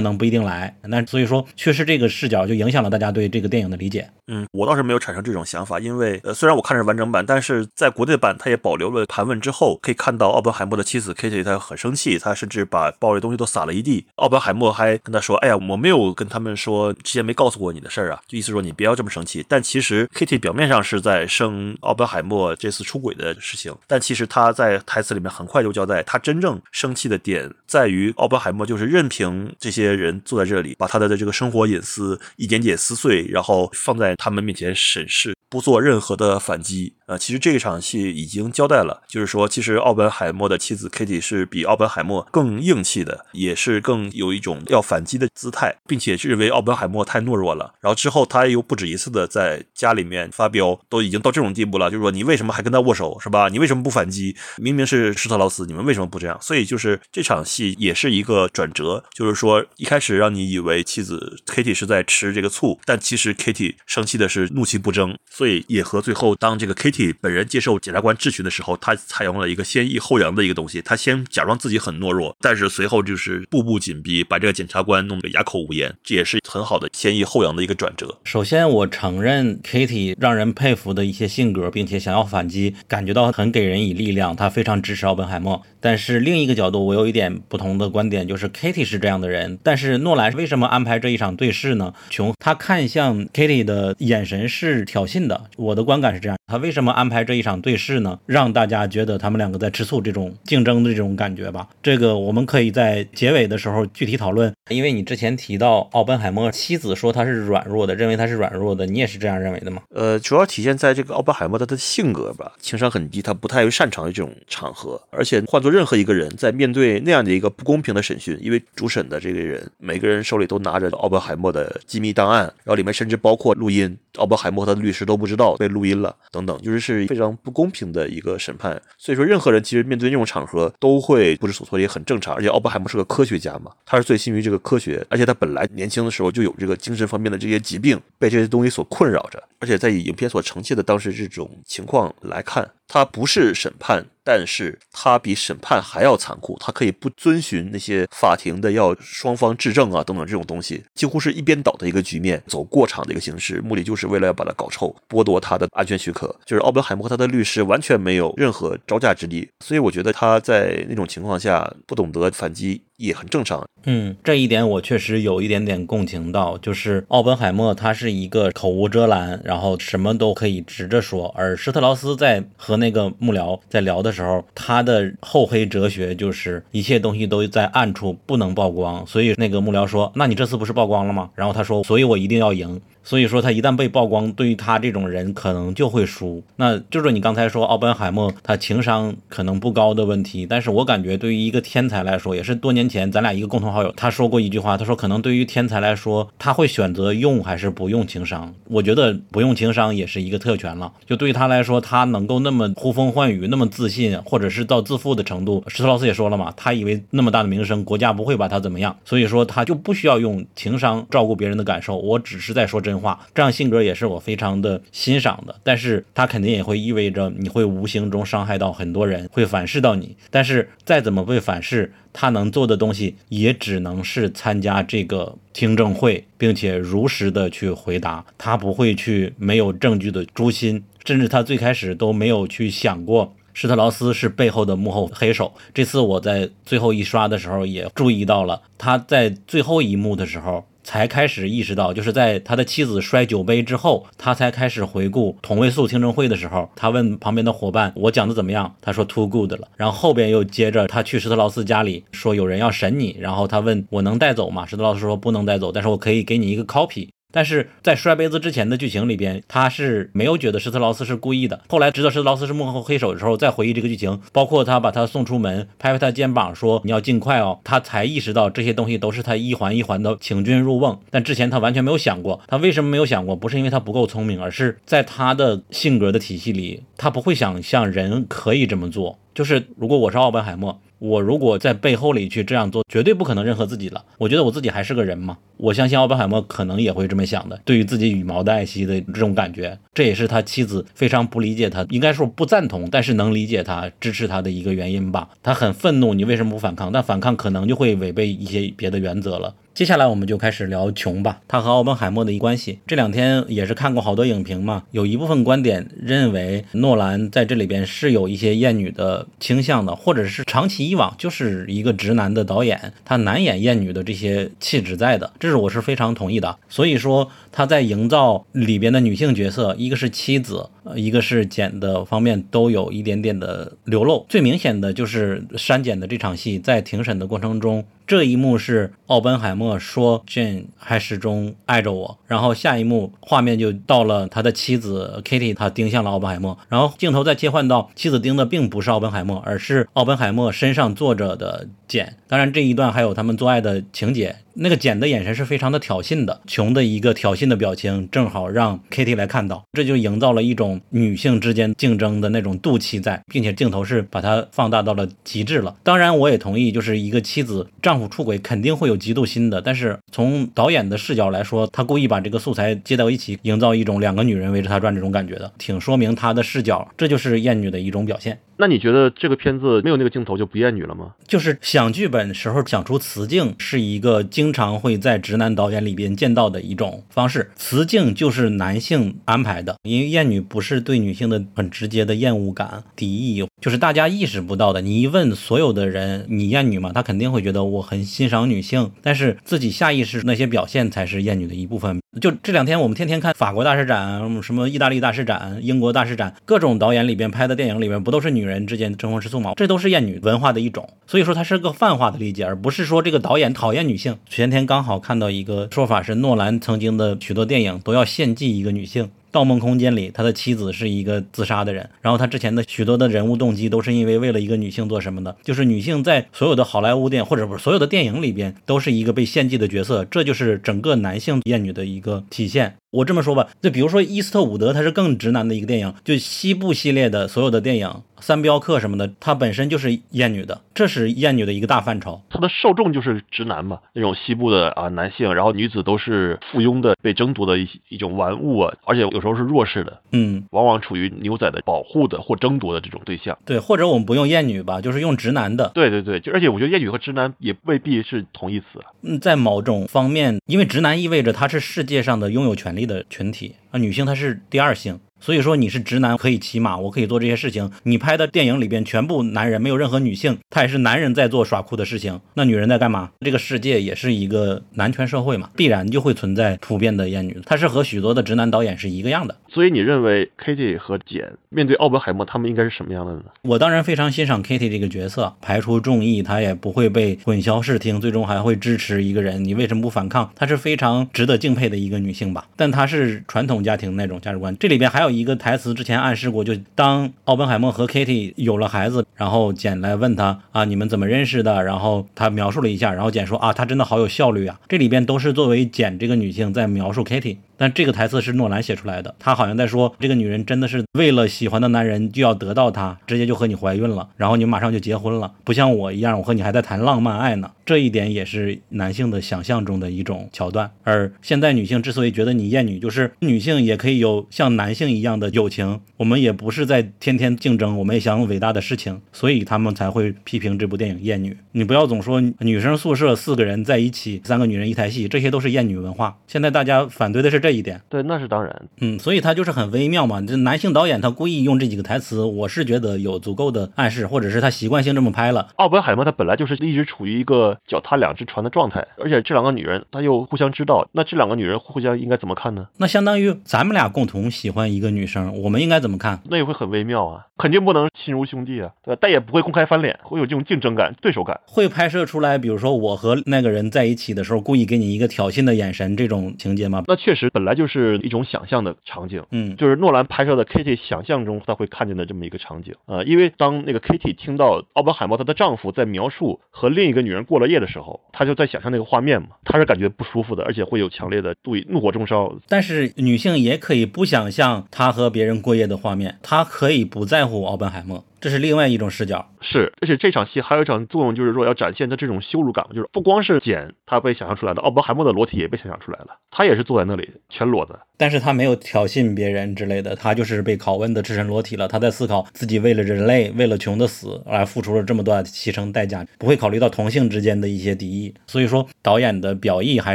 [0.00, 0.76] 能不一定来。
[0.82, 4.08] 那所以说，确实这个视角就影响了大家对这个电影的理解。
[4.28, 14.06] 嗯，我倒是没有产生这种想法，因为呃，虽然我看的是完整版，但是在国内版它也保留了盘问之后，可以看到奥本海默的妻子 Kitty 她很生气，她甚至把包里东西都撒了一地。
[14.16, 36.94] 奥本海默还还跟他说：“哎呀，我没有跟他们说之前没告诉过你的事儿啊，就意思说你不要这么生气。”但其实 Kitty 表面上是在生奥本海默这次出轨的事情，但其实他在台词里面很快就交代，他真正生气的点在于奥本海默就是任凭这些人坐在这里，把他的这个生活隐私一点点撕碎，然后放在他们面前审视，不做任何的反击。
[37.06, 47.74] 呃，其实这一场戏已经交代了，就是说，其实奥本海默的妻子 Kitty 是比奥本海默更硬气的，也是更有一种要反击的姿态，并且认为奥本海默太懦弱了。
[47.80, 53.48] 然后之后他又不止一次的在家里面发飙，都已经到这种地步了，就是说你为什么还跟他握手，是吧？
[53.48, 54.36] 你为什么不反击？
[54.56, 56.38] 明明是施特劳斯，你们为什么不这样？
[56.40, 67.14] 所以就是这场戏也是一个转折，就是说一开始让你以为妻子 Kitty 是在吃这个醋，但其实 Kitty 生气的是怒其不争，所以也和最后当这个 Kitty。
[67.20, 70.82] 本人接受检察官质询的时候，他采用了一个先抑后扬的一个东西。
[70.82, 75.92] 他先假装自己很懦弱，但是随后就是步步紧逼，把这检察官弄得哑口无言。
[76.02, 78.16] 这也是很好的先抑后扬的一个转折。
[78.24, 84.34] 首先，我承认 Kitty 让人佩服的一些性格，并且想要反击，感觉到很给人以力量。
[84.36, 85.60] 他非常支持奥本海默。
[85.84, 91.92] 但是另一个角度，我有一点不同的观点，就是 Kitty 是这样的人，但是诺兰为什么安排这一场对视呢？
[92.08, 95.42] 琼他看向 Kitty 的眼神是挑衅的。
[95.58, 98.18] 我的观感是这样，他为什么安排这一场对视呢？
[98.24, 101.68] 让大家觉得他们两个在吃醋，这种竞争的这种感觉吧。
[101.82, 104.50] 这个我们可以在结尾的时候具体讨论。
[104.70, 109.82] 因为你之前提到奥本海默妻子说他是软弱的，认为他是软弱的，你也是这样认为的吗？
[109.94, 128.80] 呃，主要体现在这个奥本海默他的性格吧，情商很低，他不太擅长于这种场合，而且换做任何一个人在面对那样的一个不公平的审讯，因为主审的这个人每个人手里都拿着奥本海默的机密档案，然后里面甚至包括录音，奥本海默他的律师都不知道被录音了等等，就是是非常不公平的一个审判。
[128.96, 132.34] 所以说，任何人其实面对那种场合都会不知所措，也很正常。
[132.34, 139.42] 而且奥本海默是个科学家嘛，他是醉心于这个科学，而且他本来年轻的时候就有这个精神方面的这些疾病，被这些东西所困扰着。
[139.58, 144.06] 而且在以影片所呈现的当时这种情况来看，他不是审判。
[144.26, 156.34] 但是他比审判还要残酷，他可以不遵循那些法庭的要双方质证啊等等这种东西，几乎是一边倒的一个局面，走过场的一个形式，目的就是为了要把他搞臭，剥夺他的安全许可。
[156.46, 163.62] 就是奥本海默和他的律师完全没有任何招架之力，所以我觉得他在那种情况下不懂得反击也很正常。
[163.86, 174.14] 嗯，这一点我确实有一点点共情到，就是奥本海默他是一个口无遮拦，然后什么都可以直着说，而施特劳斯在和那个幕僚在聊的。
[174.14, 179.04] 时候，他的厚黑哲学就是一切东西都在暗处，不能曝光。
[179.08, 186.42] 所以那个幕僚说：“那你这次不是曝光了吗？”然后他说：“所以我一定要赢。”所以说他一旦被曝光，对于他这种人可能就会输。
[186.56, 198.52] 那就是你刚才说奥本海默他情商可能不高的问题，但是我感觉对于一个天才来说，也是多年前咱俩一个共同好友他说过一句话，他说可能对于天才来说，他会选择用还是不用情商。
[198.68, 200.92] 我觉得不用情商也是一个特权了。
[201.06, 205.62] 就对于他来说，他能够那么呼风唤雨，那么自信，或者是到自负的程度。
[205.68, 211.98] 石头老师也说了嘛，他以为那么大的名声，国家不会把他怎么样，所以说他就不需要用情商照顾别人的感受。
[211.98, 212.94] 我只是在说真。
[212.94, 220.16] 话这样性格也是我非常的欣赏的，但是他肯定也会意味着你会无形中伤害到很多人，会反噬到你。
[220.30, 228.24] 但是再怎么被反噬，他能做的东西也只能是参加这个听证会，并且如实的去回答。
[228.38, 235.52] 他不会去没有证据的诛心，甚至他最开始都没有去想过施特劳斯是背后的幕后黑手。
[235.72, 240.66] 这次我在最后一刷的时候也注意到了，他在最后一幕的时候。
[240.84, 254.66] 才开始意识到，就是在他的妻子摔酒杯之后，他才开始回顾同位素听证会的时候，他问旁边的伙伴：“我讲的怎么样？”他说：“too good 了。”然后后边又接着他去施特劳斯家里说有人要审你，然后他问我能带走吗？
[254.66, 257.08] 施特劳斯说不能带走，但是我可以给你一个 copy。
[257.34, 261.60] 但是在摔杯子之前的剧情里边，他是没有觉得施特劳斯是故意的。
[261.68, 270.96] 后来知道施特劳斯是幕后黑手的时候，再回忆这个剧情，包括他把他送出门，拍拍他肩膀说你要尽快哦，他才意识到这些东西都是他一环一环的请君入瓮。
[271.10, 273.34] 但之前他完全没有想过，他为什么没有想过？
[273.34, 279.18] 不是因为他不够聪明，而是在他的性格的体系里，他不会想象人可以这么做。
[279.34, 280.80] 就是如果我是奥本海默。
[281.04, 284.02] 我如果在背后里去这样做，绝对不可能认可自己了。
[284.16, 285.36] 我觉得我自己还是个人嘛。
[285.58, 287.60] 我相信奥本海默可能也会这么想的。
[287.62, 295.28] 对于自己羽毛的爱惜的这种感觉，这也是他妻子非常不理解他，应该说不赞同，但是能理解他、支持他的一个原因吧。
[295.42, 296.90] 他很愤怒，你为什么不反抗？
[296.90, 299.54] 但反抗可能就会违背一些别的原则了。
[299.74, 302.78] 接下来我们就开始聊琼吧，他和奥本海默的一关系。
[302.86, 316.56] 这两天也是看过好多影评嘛，有一部分观点认为诺兰在这里边是有一些厌女的倾向的，或者是长期以往就是一个直男的导演，他难演厌女的这些气质在的，这是我是非常同意的。
[316.68, 324.26] 所以说他在营造里边的女性角色，一个是妻子，一个是简的方面都有一点点的流露。
[324.28, 327.84] 最明显的就是删减的这场戏，在庭审的过程中。
[328.06, 342.16] 这一幕是奥本海默说 Jane 还始终爱着我，然后下一幕画面就到了他的妻子 Kitty，他盯向了奥本海默，然后镜头再切换到妻子盯的并不是奥本海默，而是奥本海默身上坐着的简。
[342.26, 344.36] 当然这一段还有他们做爱的情节。
[344.54, 355.74] 那个简的眼神是非常的挑衅的，琼的一个挑衅的表情正好让 Kitty 来看到，这就营造了一种女性之间竞争的那种妒气在，并且镜头是把它放大到了极致了。
[355.82, 368.38] 当然，我也同意，就是一个妻子丈夫出轨肯定会有嫉妒心的，但是从导演的视角来说，他故意把这个素材接到一起，营造一种两个女人围着他转这种感觉的，挺说明他的视角，这就是厌女的一种表现。
[368.56, 371.12] 那你觉得这个片子没有那个镜头就不厌女了吗？
[371.26, 384.80] 就是想剧本时候想出雌竞是一个经常会在直男导演里边见到的一种方式，雌竞就是男性安排的，因为厌女不是对女性的很直接的厌恶感、敌意，就是大家意识不到的。
[384.80, 386.92] 你一问所有的人你厌女吗？
[386.94, 392.00] 他肯定会觉得我很欣赏女性，但是自己下意识那些表现才是厌女的一部分。
[392.20, 398.43] 就这两天我们天天看法国大师展、什么意大利大师展、英国大师展，各种导演里边拍的电影里边不都是女？
[398.44, 399.54] 女人之间争风吃醋嘛？
[399.56, 404.18] 这都是厌女文化的一种，所以说它是个泛化的理解，而不是说这个导演讨厌女性。
[404.28, 409.04] 前天刚好看到一个说法是，诺兰曾经的许多电影都要献祭一个女性。
[409.34, 422.76] 《盗梦空间》里，他的妻子是一个自杀的人，然后他之前的许多的人物动机都是因为为了一个女性做什么的，就是女性在所有的好莱坞电影或者不是所有的电影里边都是一个被献祭的角色，这就是整个男性厌女的一个体现。
[422.92, 427.90] 我这么说吧，就比如说伊斯特伍德，他是更直男的一个电影，就西部系列的所有的电影，
[428.20, 432.22] 三镖客什么的，他本身就是厌女的，这是厌女的一个大范畴。
[432.30, 443.38] 他的受众就是直男嘛，那种西部的啊男性，然后女子都是附庸的、被争夺的一一种玩物啊，而且有是弱势的，嗯，往往处于牛仔的保护的或争夺的这种对象。
[443.44, 445.70] 对，或者我们不用厌女吧，就是用直男的。
[445.72, 448.66] 对对对，就而且我觉得厌女和直男也未必是同义词。
[449.02, 453.54] 嗯，在某种方面，因为直男意味着他是世界上的拥有权利的群体。
[453.70, 454.98] 啊，女性她是第二性。
[455.24, 457.70] 所以说你是直男可以骑马，我可以做这些事情。
[457.84, 462.20] 你拍的电影里边全部男人，没有任何女性，他也是男人在做耍酷的事情。
[462.34, 463.08] 那女人在干嘛？
[463.22, 467.40] 这个世界也是一个男权社会嘛，必然就会存在普遍的厌女。
[467.46, 469.34] 他是和许多的直男导演是一个样的。
[469.48, 473.22] 所以你认为 Kitty 和简面对奥本海默，他们应该是什么样的呢？
[473.44, 479.42] 我当然非常欣赏 Kitty 这个角色，排除众议，她也不会被混淆视听，最终还会支持一个人。
[479.42, 480.30] 你为什么不反抗？
[480.36, 482.46] 她是非常值得敬佩的一个女性吧？
[482.56, 484.54] 但她是传统家庭那种价值观。
[484.58, 485.94] 这里边还有一个台词之前。
[485.98, 491.62] 暗示过，就当奥本海默和 Kitty 有了孩子，然后简来问他啊，你们怎么认识的？
[491.62, 494.60] 然后他描述了一下，然后简说啊，他真的好有效率啊。
[494.68, 497.38] 这里边都是作为简这个女性在描述 Kitty。
[497.56, 507.50] 但这个台词是诺兰写出来的，他好像在说这个女人真的是为了喜欢的男人就要得到他，直接就和你怀孕了，然后你马上就结婚了，不像我一样，我和你还在谈浪漫爱呢。
[507.64, 510.70] 这一点也是男性的想象中的一种桥段。
[510.82, 521.34] 而现在女性之所以觉得你厌女，就是女性也可以有像男性一样的友情，我们也不是在天天竞争，我们也想伟大的事情，所以他们才会批评这部电影厌女。
[521.52, 526.18] 你不要总说女生宿舍四个人在一起，三个女人一台戏，这些都是厌女文化。
[526.26, 527.43] 现在大家反对的是。
[527.44, 527.78] 这一点。
[527.90, 528.62] 对，那是当然。
[528.80, 530.22] 嗯，所以他就是很微妙嘛。
[530.22, 535.48] 这男性导演他故意用这几个台词，我是觉得有足够的暗示，或者是他习惯性这么拍了。
[535.56, 542.66] 奥本海默他本来就是一直处于一个脚踏两只船的状态，而且这两个女人他又互相知道，那这两个女人互相应该怎么看呢？
[542.78, 546.18] 那相当于咱们俩共同喜欢一个女生，我们应该怎么看？
[546.30, 548.98] 那也会很微妙啊，肯定不能亲如兄弟啊，对吧？
[549.02, 551.38] 但也不会公开翻脸，会有这种竞争感、对手感。
[551.44, 556.84] 会拍摄出来，比如说我和那个人在一起的时候，故意给你一个挑衅的眼神这种情节吗？
[556.86, 572.32] 那确实本来就是一种想象的场景，嗯，就是诺兰拍摄的 Kitty 想象中他会看见的这么一个场景啊、呃因为当那个 Kitty 听到奥本海默她的丈夫在描述和另一个女人过了夜的时候，她就在想象那个画面嘛，她是感觉不舒服的，而且会有强烈的对怒火中烧。
[572.48, 579.34] 但是女性也可以不想象她和别人过夜的画面，她可以不在乎奥本海默，这是另外一种视角。
[579.42, 587.78] 是，而且这场戏还有一场作用，就是说要展现他这种羞辱感，就是不光是简他被想象出来的，奥本海默的裸体也被想象出来了，他也是坐在那里全裸的。
[587.98, 591.68] 但是他没有挑衅别人之类的，他就是被拷问的赤身裸体了。
[591.68, 598.14] 他在思考自己为了人类，为了穷的死而付出了这么多牺牲代价，不会考虑到同性之间的一些敌意。
[598.26, 599.94] 所以说，导演的表意还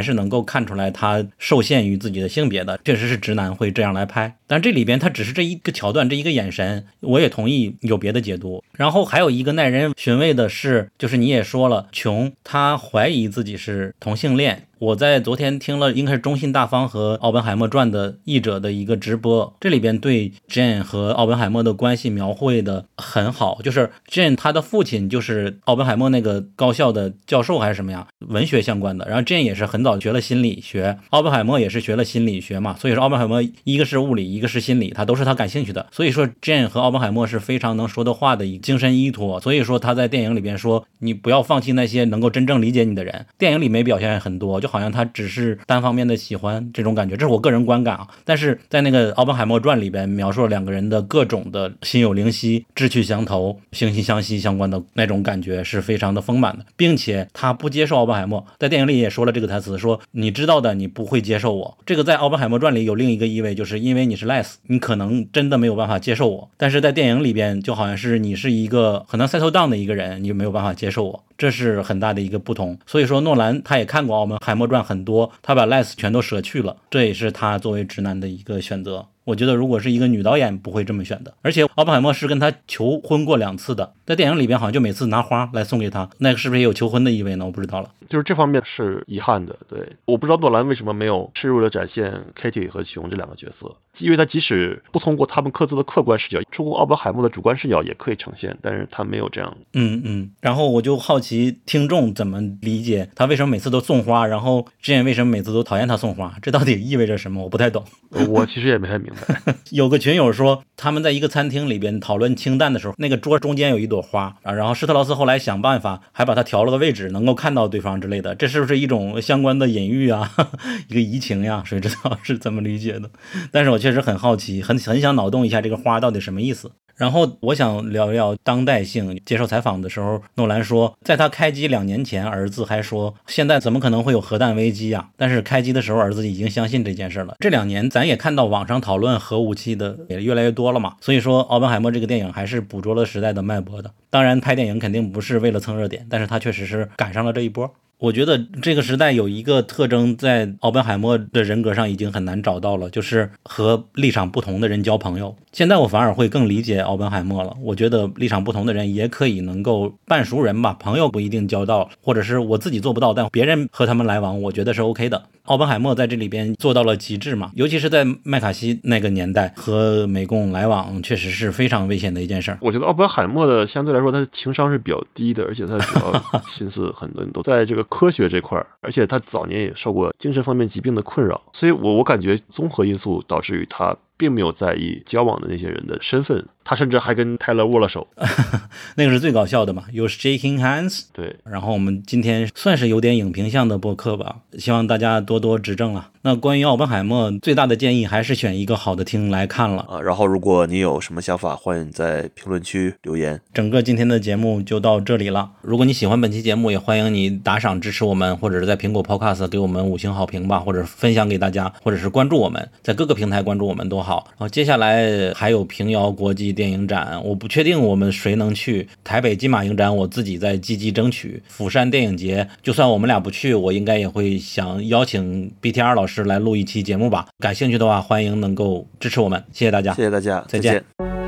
[0.00, 4.36] 是能够看出来他受限于自己的性别的，确实是直男会这样来拍。
[4.46, 8.62] 但这里边他只是这一个桥段，这一个眼神，我也同意有别的解读。
[8.72, 14.66] 然后还有一个耐人寻味的是，就是你也说了，琼他怀疑自己是同性恋。
[14.80, 29.06] 我在昨天听了应该是中信大方和奥本海默传的译者的一个直播，这里边对 Jane 和奥本海默的关系描绘的很好，就是 Jane 他的父亲就是奥本海默那个高校的教授还是什么呀，文学相关的。
[29.06, 35.86] 然后 Jane 也是很早学了心理学，奥本海默也是学了心理学嘛，所以说奥本海默一个是物理，一个是心理，他都是他感兴趣的。
[35.92, 39.38] 所以说 Jane 和奥本海默是非常能说的话的一精神依托。
[39.40, 43.26] 所以说他在电影里边说，你不要放弃那些能够真正理解你的人。
[43.36, 48.06] 电影里没表现很多，就好像他只是单方面的喜欢这种感觉，这是我个人观感啊。
[48.24, 61.78] 但是在那个《奥本海默传》里边描述了两个人的各种的心有灵犀、志趣相投、惺惺相惜相关的那种感觉是非常的丰满的，并且他不接受奥本海默，在电影里也说了这个台词，说你知道的，你不会接受我。
[61.84, 66.50] 这个在《奥本海默传》里有另一个意味，就是因为你是 less，你可能真的没有办法接受我。
[66.56, 71.24] 但是在电影里边就好像是你是一个很能 settle down 的一个人，你就没有办法接受我。
[71.36, 79.06] 这是很大的一个不同，所以说诺兰他也看过《奥本海默传》很多，他把 less 全都舍去了，这也是他作为直男的一个选择。
[79.30, 87.46] 我觉得如果是一个女导演不会这么选的，而且奥本海默是跟他求婚过两次的，在电影里边好像就每次拿花来送给他，那个是不是也有求婚的意味呢？
[87.46, 87.90] 我不知道了。
[88.08, 99.56] 就是这方面是遗憾的，对，我不知道诺兰为什么没有深入的展现 Kitty 和熊这两个角色，因为他即使不通过他们各自的客观视角，通过奥本海默的主观视角也可以呈现，但是他没有这样。
[99.74, 107.40] 嗯嗯，然后我就好奇听众怎么理解他为什么每次都送花，然后之前为什么每次都讨厌他送花，这到底意味着什么？
[107.44, 107.84] 我不太懂。
[108.10, 109.19] 呃我其实也没太明白。
[109.70, 120.32] 有个群友说，他们在一个餐厅里边讨论清淡的时候，那个桌中间有一朵花啊，然后施特劳斯后来想办法还把它调了个位置，能够看到对方之类的，这是不是一种相关的隐喻啊？
[120.88, 121.62] 一个移情呀？
[121.64, 123.10] 谁知道是怎么理解的？
[123.52, 126.72] 但是我确实很好奇，很很想脑洞一下这个花到底什么意思。
[127.00, 129.18] 然后我想聊一聊当代性。
[129.24, 135.08] 接受采访的时候，诺兰说，在他开机两年前，儿子还说现在怎么可能会有核弹危机啊？
[135.16, 137.36] 但是开机的时候，儿子已经相信这件事了。
[137.38, 143.90] 这两年咱也看到网上讨论核武器的也越来越多了嘛，所以说奥本海默这个电影还是捕捉了时代的脉搏的。
[144.10, 147.72] 当然，拍电影肯定不是为了蹭热点，但是他确实是赶上了这一波。
[148.00, 155.36] 我觉得这个时代有一个特征，在奥本海默的人格上已经很难找到了，就是和立场不同的人交朋友。
[155.52, 157.54] 现在我反而会更理解奥本海默了。
[157.60, 165.22] 我觉得立场不同的人也可以能够半熟人吧，朋友不一定交到，或者是我自己做不到，但别人和他们来往，我觉得是 OK 的。
[165.44, 172.58] 奥本海默在这里边做到了极致嘛，尤其是在麦卡锡那个年代，和美共来往确实是非常危险的一件事儿。
[172.60, 188.06] 我觉得奥本海默的相对来说，他的情商是比较低的，而且他主要心思很多都 在这个科学这块，而且他早年也受过精神方面疾病的困扰，所以我我感觉综合因素导致于他并没有在意交往的那些人的身份，他甚至还跟泰勒握了手。
[188.94, 191.06] 那个是最搞笑的嘛，有 shaking hands。
[191.12, 196.10] 对，然后我们今天算是有点影评向的播客吧，希望大家多多指正了。
[196.22, 199.84] 那关于奥本海默，最大的建议还是选一个好的厅来看了。
[199.88, 203.40] 啊，然后如果你有什么想法，欢迎在评论区留言。
[203.52, 205.50] 整个今天的节目就到这里了。
[205.62, 214.28] 如果你喜欢本期节目，也欢迎你打赏支持我们，或者是在苹果 Podcast 给我们五星好评吧，或者分享给大家，或者是关注我们，在各个平台关注我们都好。
[214.32, 218.86] 然后接下来还有平遥国际电电影展，我不确定我们谁能去。
[219.02, 221.42] 台北金马影展，我自己在积极争取。
[221.48, 227.28] 釜山电影节，就算我们俩不去，我应该也会想邀请 BTR 老师来录一期节目吧。
[227.38, 230.74] 感兴趣的话，欢迎能够支持我们，谢谢大家，谢谢大家，再见。
[230.74, 231.19] 见